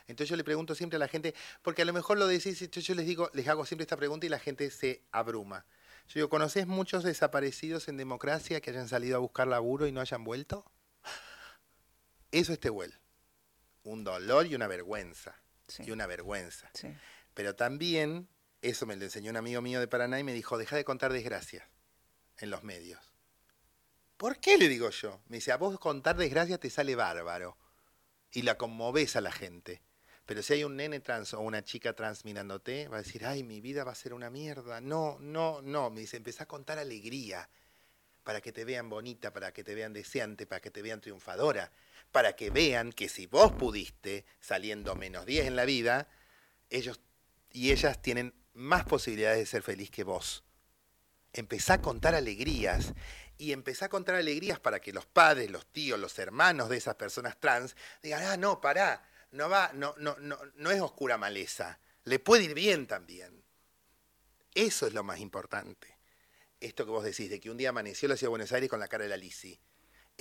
[0.07, 2.81] Entonces yo le pregunto siempre a la gente, porque a lo mejor lo decís, yo,
[2.81, 5.65] yo les digo, les hago siempre esta pregunta y la gente se abruma.
[6.07, 10.01] Yo digo, ¿conoces muchos desaparecidos en democracia que hayan salido a buscar laburo y no
[10.01, 10.65] hayan vuelto?
[12.31, 12.93] Eso es Tehuel.
[13.83, 15.35] Un dolor y una vergüenza.
[15.85, 16.69] Y una vergüenza.
[17.33, 18.27] Pero también,
[18.61, 21.13] eso me lo enseñó un amigo mío de Paraná y me dijo, deja de contar
[21.13, 21.63] desgracias
[22.39, 22.99] en los medios.
[24.21, 24.55] ¿Por qué?
[24.59, 25.19] Le digo yo.
[25.29, 27.57] Me dice, a vos contar desgracias te sale bárbaro.
[28.31, 29.81] Y la conmoves a la gente.
[30.27, 33.41] Pero si hay un nene trans o una chica trans mirándote, va a decir, ay,
[33.41, 34.79] mi vida va a ser una mierda.
[34.79, 35.89] No, no, no.
[35.89, 37.49] Me dice, empezá a contar alegría.
[38.23, 41.71] Para que te vean bonita, para que te vean deseante, para que te vean triunfadora.
[42.11, 46.07] Para que vean que si vos pudiste, saliendo menos 10 en la vida,
[46.69, 46.99] ellos
[47.51, 50.43] y ellas tienen más posibilidades de ser feliz que vos.
[51.33, 52.93] Empezá a contar alegrías
[53.41, 56.93] y empezá a contar alegrías para que los padres, los tíos, los hermanos de esas
[56.93, 61.79] personas trans digan, ah, no, pará, no va, no, no, no, no es oscura maleza,
[62.03, 63.43] le puede ir bien también.
[64.53, 65.97] Eso es lo más importante.
[66.59, 68.79] Esto que vos decís, de que un día amaneció la ciudad de Buenos Aires con
[68.79, 69.59] la cara de la Lisi.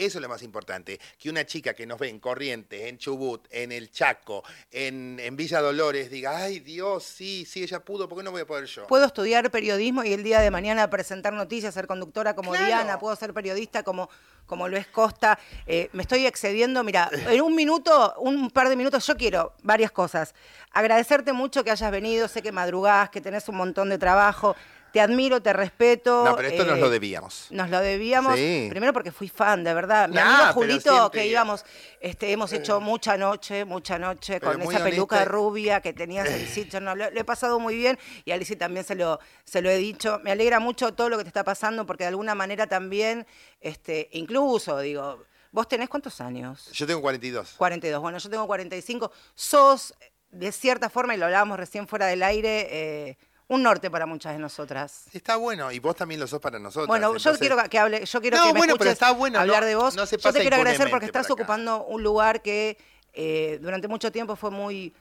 [0.01, 0.99] Eso es lo más importante.
[1.19, 5.37] Que una chica que nos ve en Corrientes, en Chubut, en El Chaco, en, en
[5.37, 8.65] Villa Dolores, diga, ay Dios, sí, sí, ella pudo, ¿por qué no voy a poder
[8.65, 8.87] yo?
[8.87, 12.65] Puedo estudiar periodismo y el día de mañana presentar noticias, ser conductora como Claro.
[12.67, 14.09] Diana, puedo ser periodista como,
[14.47, 15.39] como lo es Costa.
[15.67, 19.91] Eh, me estoy excediendo, mira, en un minuto, un par de minutos, yo quiero varias
[19.91, 20.35] cosas.
[20.73, 24.57] Agradecerte mucho que hayas venido, sé que madrugás, que tenés un montón de trabajo.
[24.93, 26.25] Te admiro, te respeto.
[26.25, 27.47] No, pero esto nos eh, lo debíamos.
[27.51, 28.67] Nos lo debíamos, Sí.
[28.71, 30.09] primero porque fui fan, de verdad.
[30.09, 31.65] Mi Nah, amigo Julito, siempre- que íbamos,
[32.01, 36.47] este, hemos hecho mucha noche, mucha noche, Pero con esa peluca rubia que tenías el
[36.49, 36.81] sitio.
[36.81, 39.71] No, lo, lo he pasado muy bien y a Alicia también se lo, se lo
[39.71, 40.21] he dicho.
[40.25, 43.27] Me alegra mucho todo lo que te está pasando porque de alguna manera también,
[43.61, 46.71] este, incluso, digo, ¿vos tenés cuántos años?
[46.73, 47.55] Yo tengo 42.
[47.57, 48.01] 42.
[48.01, 49.13] Bueno, yo tengo 45.
[49.35, 49.95] Sos,
[50.31, 53.19] de cierta forma, y lo hablábamos recién fuera del aire, eh,
[53.51, 55.07] un norte para muchas de nosotras.
[55.13, 56.87] Está bueno, y vos también lo sos para nosotros.
[56.87, 59.41] Bueno, yo quiero que hable, yo quiero No, que me bueno, pero escuches está bueno,
[59.41, 59.97] hablar no- de vos.
[59.97, 62.79] no se yo pasa te quiero agradecer porque estás por ocupando un lugar que
[63.13, 64.95] eh, durante mucho tiempo fue muy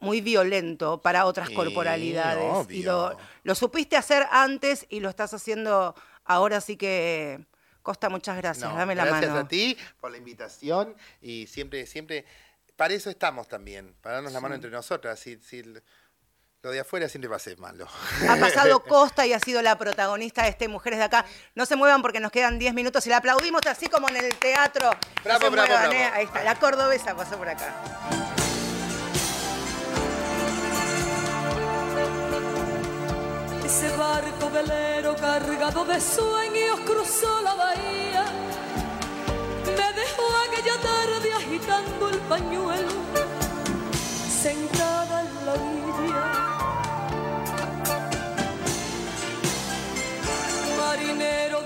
[0.00, 2.42] muy violento para otras Sí, corporalidades.
[2.70, 2.92] Y obvio.
[3.10, 7.44] lo, lo supiste hacer antes y lo estás haciendo ahora, así que
[7.82, 8.70] Costa, muchas gracias.
[8.70, 9.44] No, Dame la gracias mano.
[9.44, 12.24] a ti por la invitación y siempre, siempre,
[12.76, 14.56] para eso estamos también, para darnos la mano Sí.
[14.56, 15.18] entre nosotras.
[15.20, 15.62] Si, si
[16.62, 17.86] lo de afuera siempre va a ser malo.
[18.28, 21.24] Ha pasado Costa y ha sido la protagonista de este Mujeres de Acá.
[21.54, 24.34] No se muevan porque nos quedan 10 minutos y la aplaudimos así como en el
[24.36, 24.90] teatro.
[24.90, 25.92] No Bravo, se bravo, muevan, bravo.
[25.94, 26.10] ¿eh?
[26.12, 27.72] Ahí está, la cordobesa pasó por acá.
[33.64, 38.24] Ese barco velero cargado de sueños cruzó la bahía.
[39.64, 42.88] Me dejó aquella tarde agitando el pañuelo,
[44.42, 46.49] sentada en la orilla.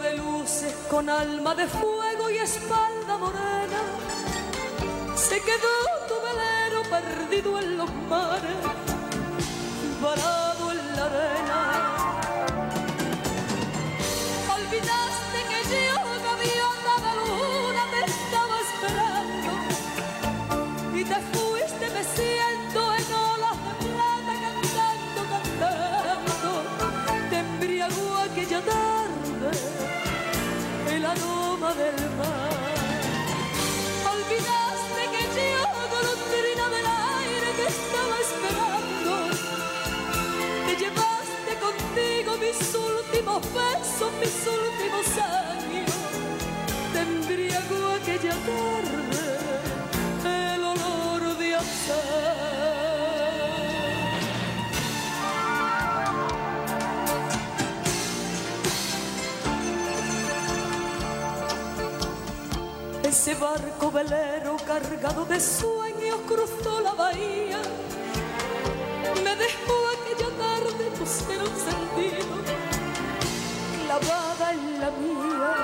[0.02, 3.80] De luces con alma de fuego y espalda morena,
[5.14, 5.74] se quedó
[6.08, 8.56] tu velero perdido en los mares,
[10.02, 11.73] varado en la arena.
[43.34, 45.90] Últimos besos, mis últimos años.
[46.92, 49.34] Te embriagó aquella tarde
[50.54, 52.14] el olor de azar.
[63.02, 67.60] Ese barco velero cargado de sueños cruzó la bahía
[69.22, 72.34] me dejó aquella tarde tu ser encendido,
[73.98, 75.54] clavada en la mía.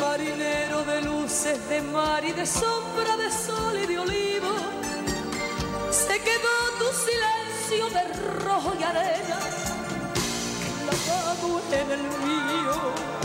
[0.00, 4.52] Marinero de luces, de mar y de sombra, de sol y de olivo,
[5.90, 8.02] se quedó tu silencio de
[8.44, 9.38] rojo y arena,
[11.04, 13.21] clavado en el mío.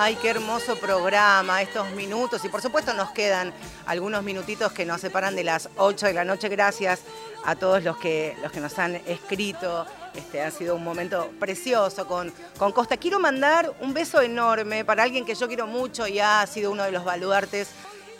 [0.00, 2.44] Ay, qué hermoso programa, estos minutos.
[2.44, 3.52] Y por supuesto nos quedan
[3.84, 6.48] algunos minutitos que nos separan de las 8 de la noche.
[6.48, 7.00] Gracias
[7.44, 9.86] a todos los que, los que nos han escrito.
[10.14, 12.96] Este, ha sido un momento precioso con, con Costa.
[12.96, 16.84] Quiero mandar un beso enorme para alguien que yo quiero mucho y ha sido uno
[16.84, 17.68] de los baluartes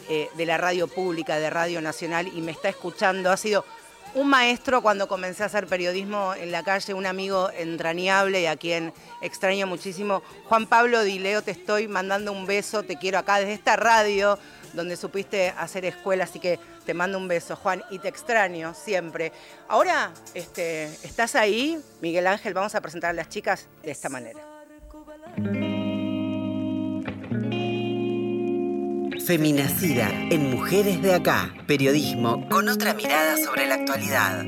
[0.08, 3.30] eh, de la radio pública, de Radio Nacional, y me está escuchando.
[3.30, 3.64] Ha sido
[4.14, 8.56] un maestro cuando comencé a hacer periodismo en la calle, un amigo entrañable y a
[8.56, 10.22] quien extraño muchísimo.
[10.44, 14.38] Juan Pablo Dileo, te estoy mandando un beso, te quiero acá desde esta radio
[14.72, 19.32] donde supiste hacer escuela, así que te mando un beso, Juan, y te extraño siempre.
[19.68, 21.80] Ahora, este, ¿estás ahí?
[22.00, 24.40] Miguel Ángel, vamos a presentar a las chicas de esta manera.
[29.28, 31.54] Feminacida en Mujeres de Acá.
[31.66, 34.42] Periodismo con otra mirada sobre la actualidad.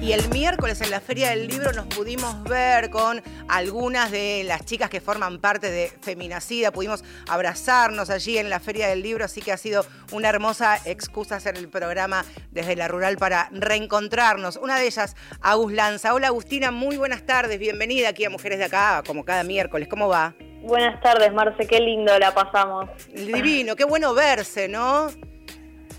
[0.00, 4.64] Y el miércoles en la Feria del Libro nos pudimos ver con algunas de las
[4.64, 6.72] chicas que forman parte de Feminacida.
[6.72, 11.36] Pudimos abrazarnos allí en la Feria del Libro, así que ha sido una hermosa excusa
[11.36, 14.56] hacer el programa desde la rural para reencontrarnos.
[14.56, 16.14] Una de ellas, Agus Lanza.
[16.14, 17.58] Hola Agustina, muy buenas tardes.
[17.58, 19.86] Bienvenida aquí a Mujeres de Acá, como cada miércoles.
[19.86, 20.34] ¿Cómo va?
[20.62, 22.88] Buenas tardes, Marce, qué lindo la pasamos.
[23.12, 25.08] Divino, qué bueno verse, ¿no?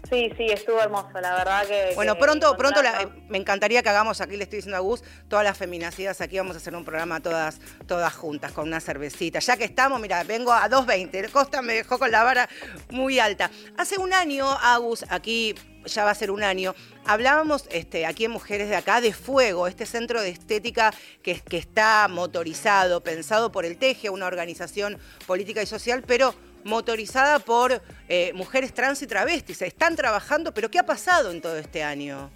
[0.10, 1.92] Sí, sí, estuvo hermoso, la verdad que...
[1.96, 4.82] Bueno, que pronto, pronto la- encontrarnos- me encantaría que hagamos, aquí le estoy diciendo a
[4.82, 8.80] Gus, todas las feminacidas aquí vamos a hacer un programa todas, todas juntas, con una
[8.82, 9.40] cervecita.
[9.40, 12.50] Ya que estamos, mira, vengo a 2.20, Costa me dejó con la vara
[12.90, 13.50] muy alta.
[13.78, 16.76] Hace un año, Agus, aquí ya va a ser un año,
[17.06, 20.94] hablábamos este, aquí en Mujeres de Acá de Fuego, este centro de estética
[21.24, 27.40] que, que está motorizado, pensado por el Teje, una organización política y social, pero motorizada
[27.40, 29.62] por eh, mujeres trans y travestis.
[29.62, 32.30] Están trabajando, pero ¿qué ha pasado en todo este año?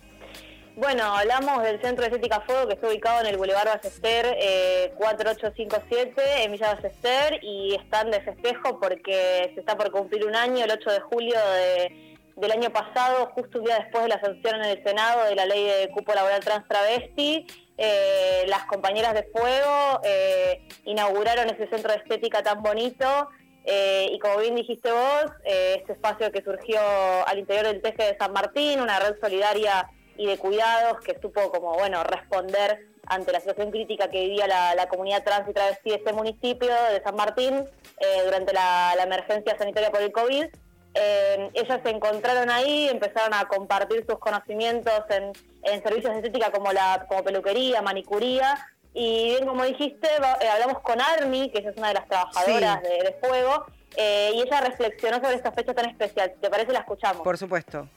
[0.75, 4.93] Bueno, hablamos del Centro de Estética Fuego que está ubicado en el Boulevard Ballester eh,
[4.97, 10.63] 4857 en Villa Ballester y están de festejo porque se está por cumplir un año,
[10.65, 14.57] el 8 de julio de- del año pasado, justo un día después de la sanción
[14.57, 17.47] en el Senado de la ley de cupo laboral trans travesti.
[17.79, 23.29] eh, las compañeras de Fuego eh, inauguraron ese centro de estética tan bonito
[23.69, 26.79] eh, y como bien dijiste vos, eh, este espacio que surgió
[27.27, 31.51] al interior del Teje de San Martín, una red solidaria y de cuidados que supo
[31.51, 35.95] como bueno responder ante la situación crítica que vivía la, comunidad trans y travesti de
[35.97, 37.55] este municipio de San Martín
[37.99, 40.45] eh, durante la, la emergencia sanitaria por el COVID.
[40.93, 45.31] Eh, ellas se encontraron ahí, empezaron a compartir sus conocimientos en,
[45.63, 48.57] en servicios de estética como la como peluquería, manicuría.
[48.99, 52.07] Y bien como dijiste, va- eh, hablamos con Armi, que ella es una de las
[52.07, 52.89] trabajadoras Sí.
[52.89, 56.33] de, de Fuego, eh, y ella reflexionó sobre esta fecha tan especial.
[56.41, 57.21] Te parece, la escuchamos.
[57.23, 57.87] Por supuesto.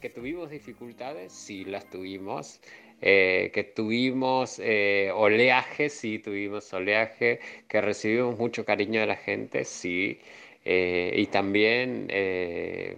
[0.00, 2.60] Que tuvimos dificultades, sí las tuvimos.
[3.02, 7.40] Eh, que tuvimos eh, oleaje, sí tuvimos oleaje.
[7.68, 10.20] Que recibimos mucho cariño de la gente, sí.
[10.64, 12.96] Eh, y también eh,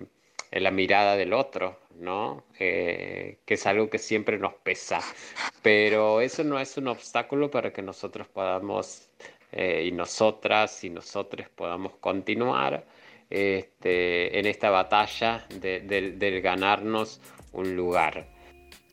[0.50, 2.44] en la mirada del otro, ¿no?
[2.58, 5.00] Eh, que es algo que siempre nos pesa.
[5.62, 9.08] Pero eso no es un obstáculo para que nosotros podamos,
[9.52, 12.84] eh, y nosotras y nosotros podamos continuar
[13.28, 17.20] este, en esta batalla de- del- ganarnos
[17.52, 18.35] un lugar.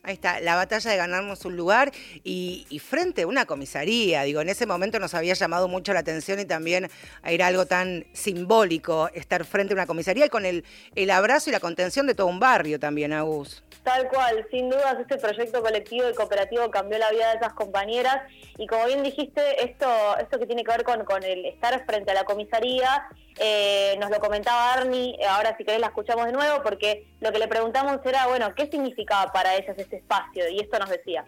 [0.05, 1.93] Ahí está, la batalla de ganarnos un lugar
[2.25, 4.23] y, frente a una comisaría.
[4.23, 6.89] Digo, en ese momento nos había llamado mucho la atención y también
[7.23, 11.53] era algo tan simbólico estar frente a una comisaría y con el, el abrazo y
[11.53, 13.63] la contención de todo un barrio también, Agus.
[13.83, 18.23] Tal cual, sin dudas este proyecto colectivo y cooperativo cambió la vida de esas compañeras
[18.57, 19.87] y como bien dijiste, esto,
[20.19, 23.07] esto que tiene que ver con, con el estar frente a la comisaría,
[23.39, 27.31] eh, nos lo comentaba Arni, eh, ahora si querés la escuchamos de nuevo porque lo
[27.31, 30.47] que le preguntamos era, bueno, ¿qué significaba para ellas este espacio?
[30.49, 31.23] Y esto nos decía.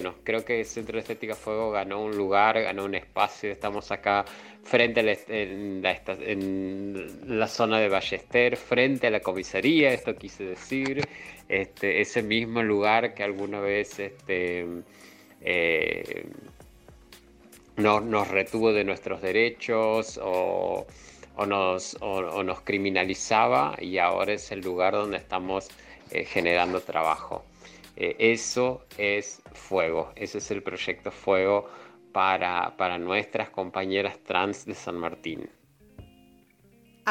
[0.00, 3.50] No, creo que el Centro de Estética Fuego ganó un lugar, ganó un espacio.
[3.50, 4.24] Estamos acá
[4.62, 5.80] frente a la, en
[7.26, 11.00] la, zona de Ballester, frente a la comisaría, esto quise decir.
[11.48, 14.66] Este, ese mismo lugar que alguna vez este,
[15.40, 16.26] eh,
[17.76, 20.86] no- nos retuvo de nuestros derechos o,
[21.38, 25.68] o nos, o- nos criminalizaba y ahora es el lugar donde estamos
[26.10, 27.44] eh, generando trabajo.
[27.96, 31.68] Eh, eso es Fuego, ese es el proyecto Fuego
[32.12, 35.48] para, para nuestras compañeras trans de San Martín.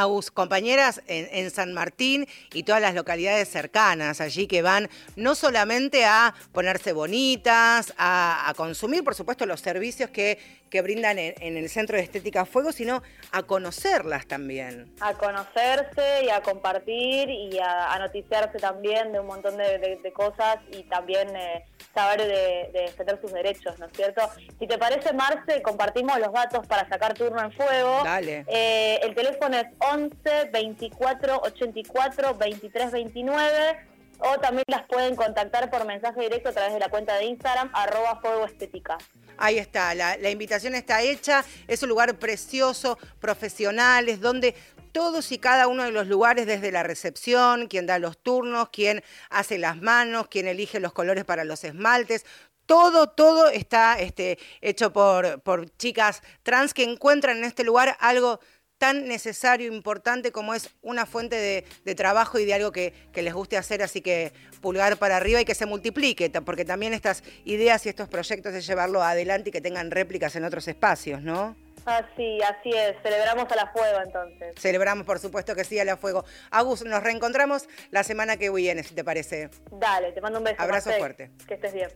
[0.02, 5.36] Agus, compañeras en, en San Martín y todas las localidades cercanas allí que van no
[5.36, 10.38] solamente a ponerse bonitas, a, a consumir, por supuesto, los servicios que,
[10.70, 14.94] que brindan en, en el Centro de Estética Fuego, sino a conocerlas también.
[15.02, 19.98] a conocerse y a compartir y a, a noticiarse también de un montón de, de-
[19.98, 24.22] de cosas y también eh, saber de, de defender sus derechos, ¿no es cierto?
[24.60, 28.02] Si te parece, Marce, compartimos los datos para sacar turno en fuego.
[28.04, 28.46] Dale.
[28.48, 33.78] Eh, el teléfono es 11 24 84 23 29
[34.20, 37.70] o también las pueden contactar por mensaje directo a través de la cuenta de Instagram,
[37.74, 38.98] arroba fuego estética.
[39.38, 44.56] Ahí está, la, invitación está hecha, es un lugar precioso, profesionales, donde
[44.92, 49.04] todos y cada uno de los lugares, desde la recepción, quien da los turnos, quien
[49.30, 52.26] hace las manos, quien elige los colores para los esmaltes,
[52.66, 58.40] todo, todo está este, hecho por, por chicas trans que encuentran en este lugar algo
[58.78, 63.22] tan necesario, importante como es una fuente de, de trabajo y de algo que, que
[63.22, 67.24] les guste hacer, así que pulgar para arriba y que se multiplique, porque también estas
[67.46, 71.56] ideas y estos proyectos de llevarlo adelante y que tengan réplicas en otros espacios, ¿no?
[71.86, 73.02] Así, así es.
[73.02, 74.56] Celebramos a la fuego entonces.
[74.60, 76.26] Celebramos, por supuesto, que sí a la fuego.
[76.52, 79.50] Agus, nos reencontramos la semana que viene, si te parece.
[79.72, 80.62] Dale, te mando un beso.
[80.62, 81.32] Abrazo fuerte.
[81.48, 81.90] Que estés bien.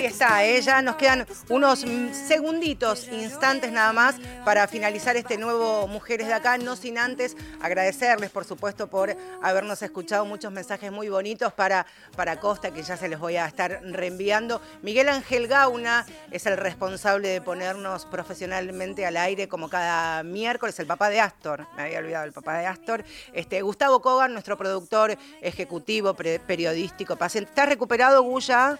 [0.00, 4.14] Ahí está, ya nos quedan unos mm, segunditos, instantes nada más
[4.46, 9.82] para finalizar este nuevo Mujeres de Acá, no sin antes agradecerles, por supuesto, por habernos
[9.82, 11.84] escuchado muchos mensajes muy bonitos para,
[12.16, 14.62] para Costa, que ya se les voy a estar reenviando.
[14.80, 20.86] Miguel Ángel Gauna es el responsable de ponernos profesionalmente al aire como cada miércoles, el
[20.86, 23.04] papá de Astor, me había olvidado el papá de Astor.
[23.34, 27.50] Este, Gustavo Kogan, nuestro productor ejecutivo, periodístico, paciente.
[27.50, 28.78] ¿Estás recuperado, Guya?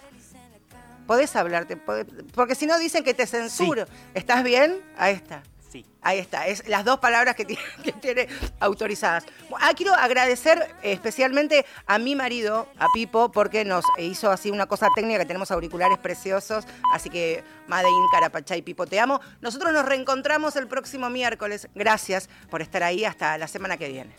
[1.11, 3.83] Podés hablarte, podés- porque si no dicen que te censuro.
[4.13, 4.79] ¿Estás bien?
[4.97, 5.43] Ahí está.
[5.69, 5.85] Sí.
[6.01, 8.27] Ahí está, es las dos palabras que tiene, que tiene
[8.61, 9.25] autorizadas.
[9.59, 14.87] Ah, quiero agradecer especialmente a mi marido, a Pipo, porque nos hizo así una cosa
[14.95, 19.19] técnica, que tenemos auriculares preciosos, así que Made in Carapachay, Pipo, te amo.
[19.41, 21.67] Nosotros nos reencontramos el próximo miércoles.
[21.75, 24.15] Gracias por estar ahí, hasta la semana que viene.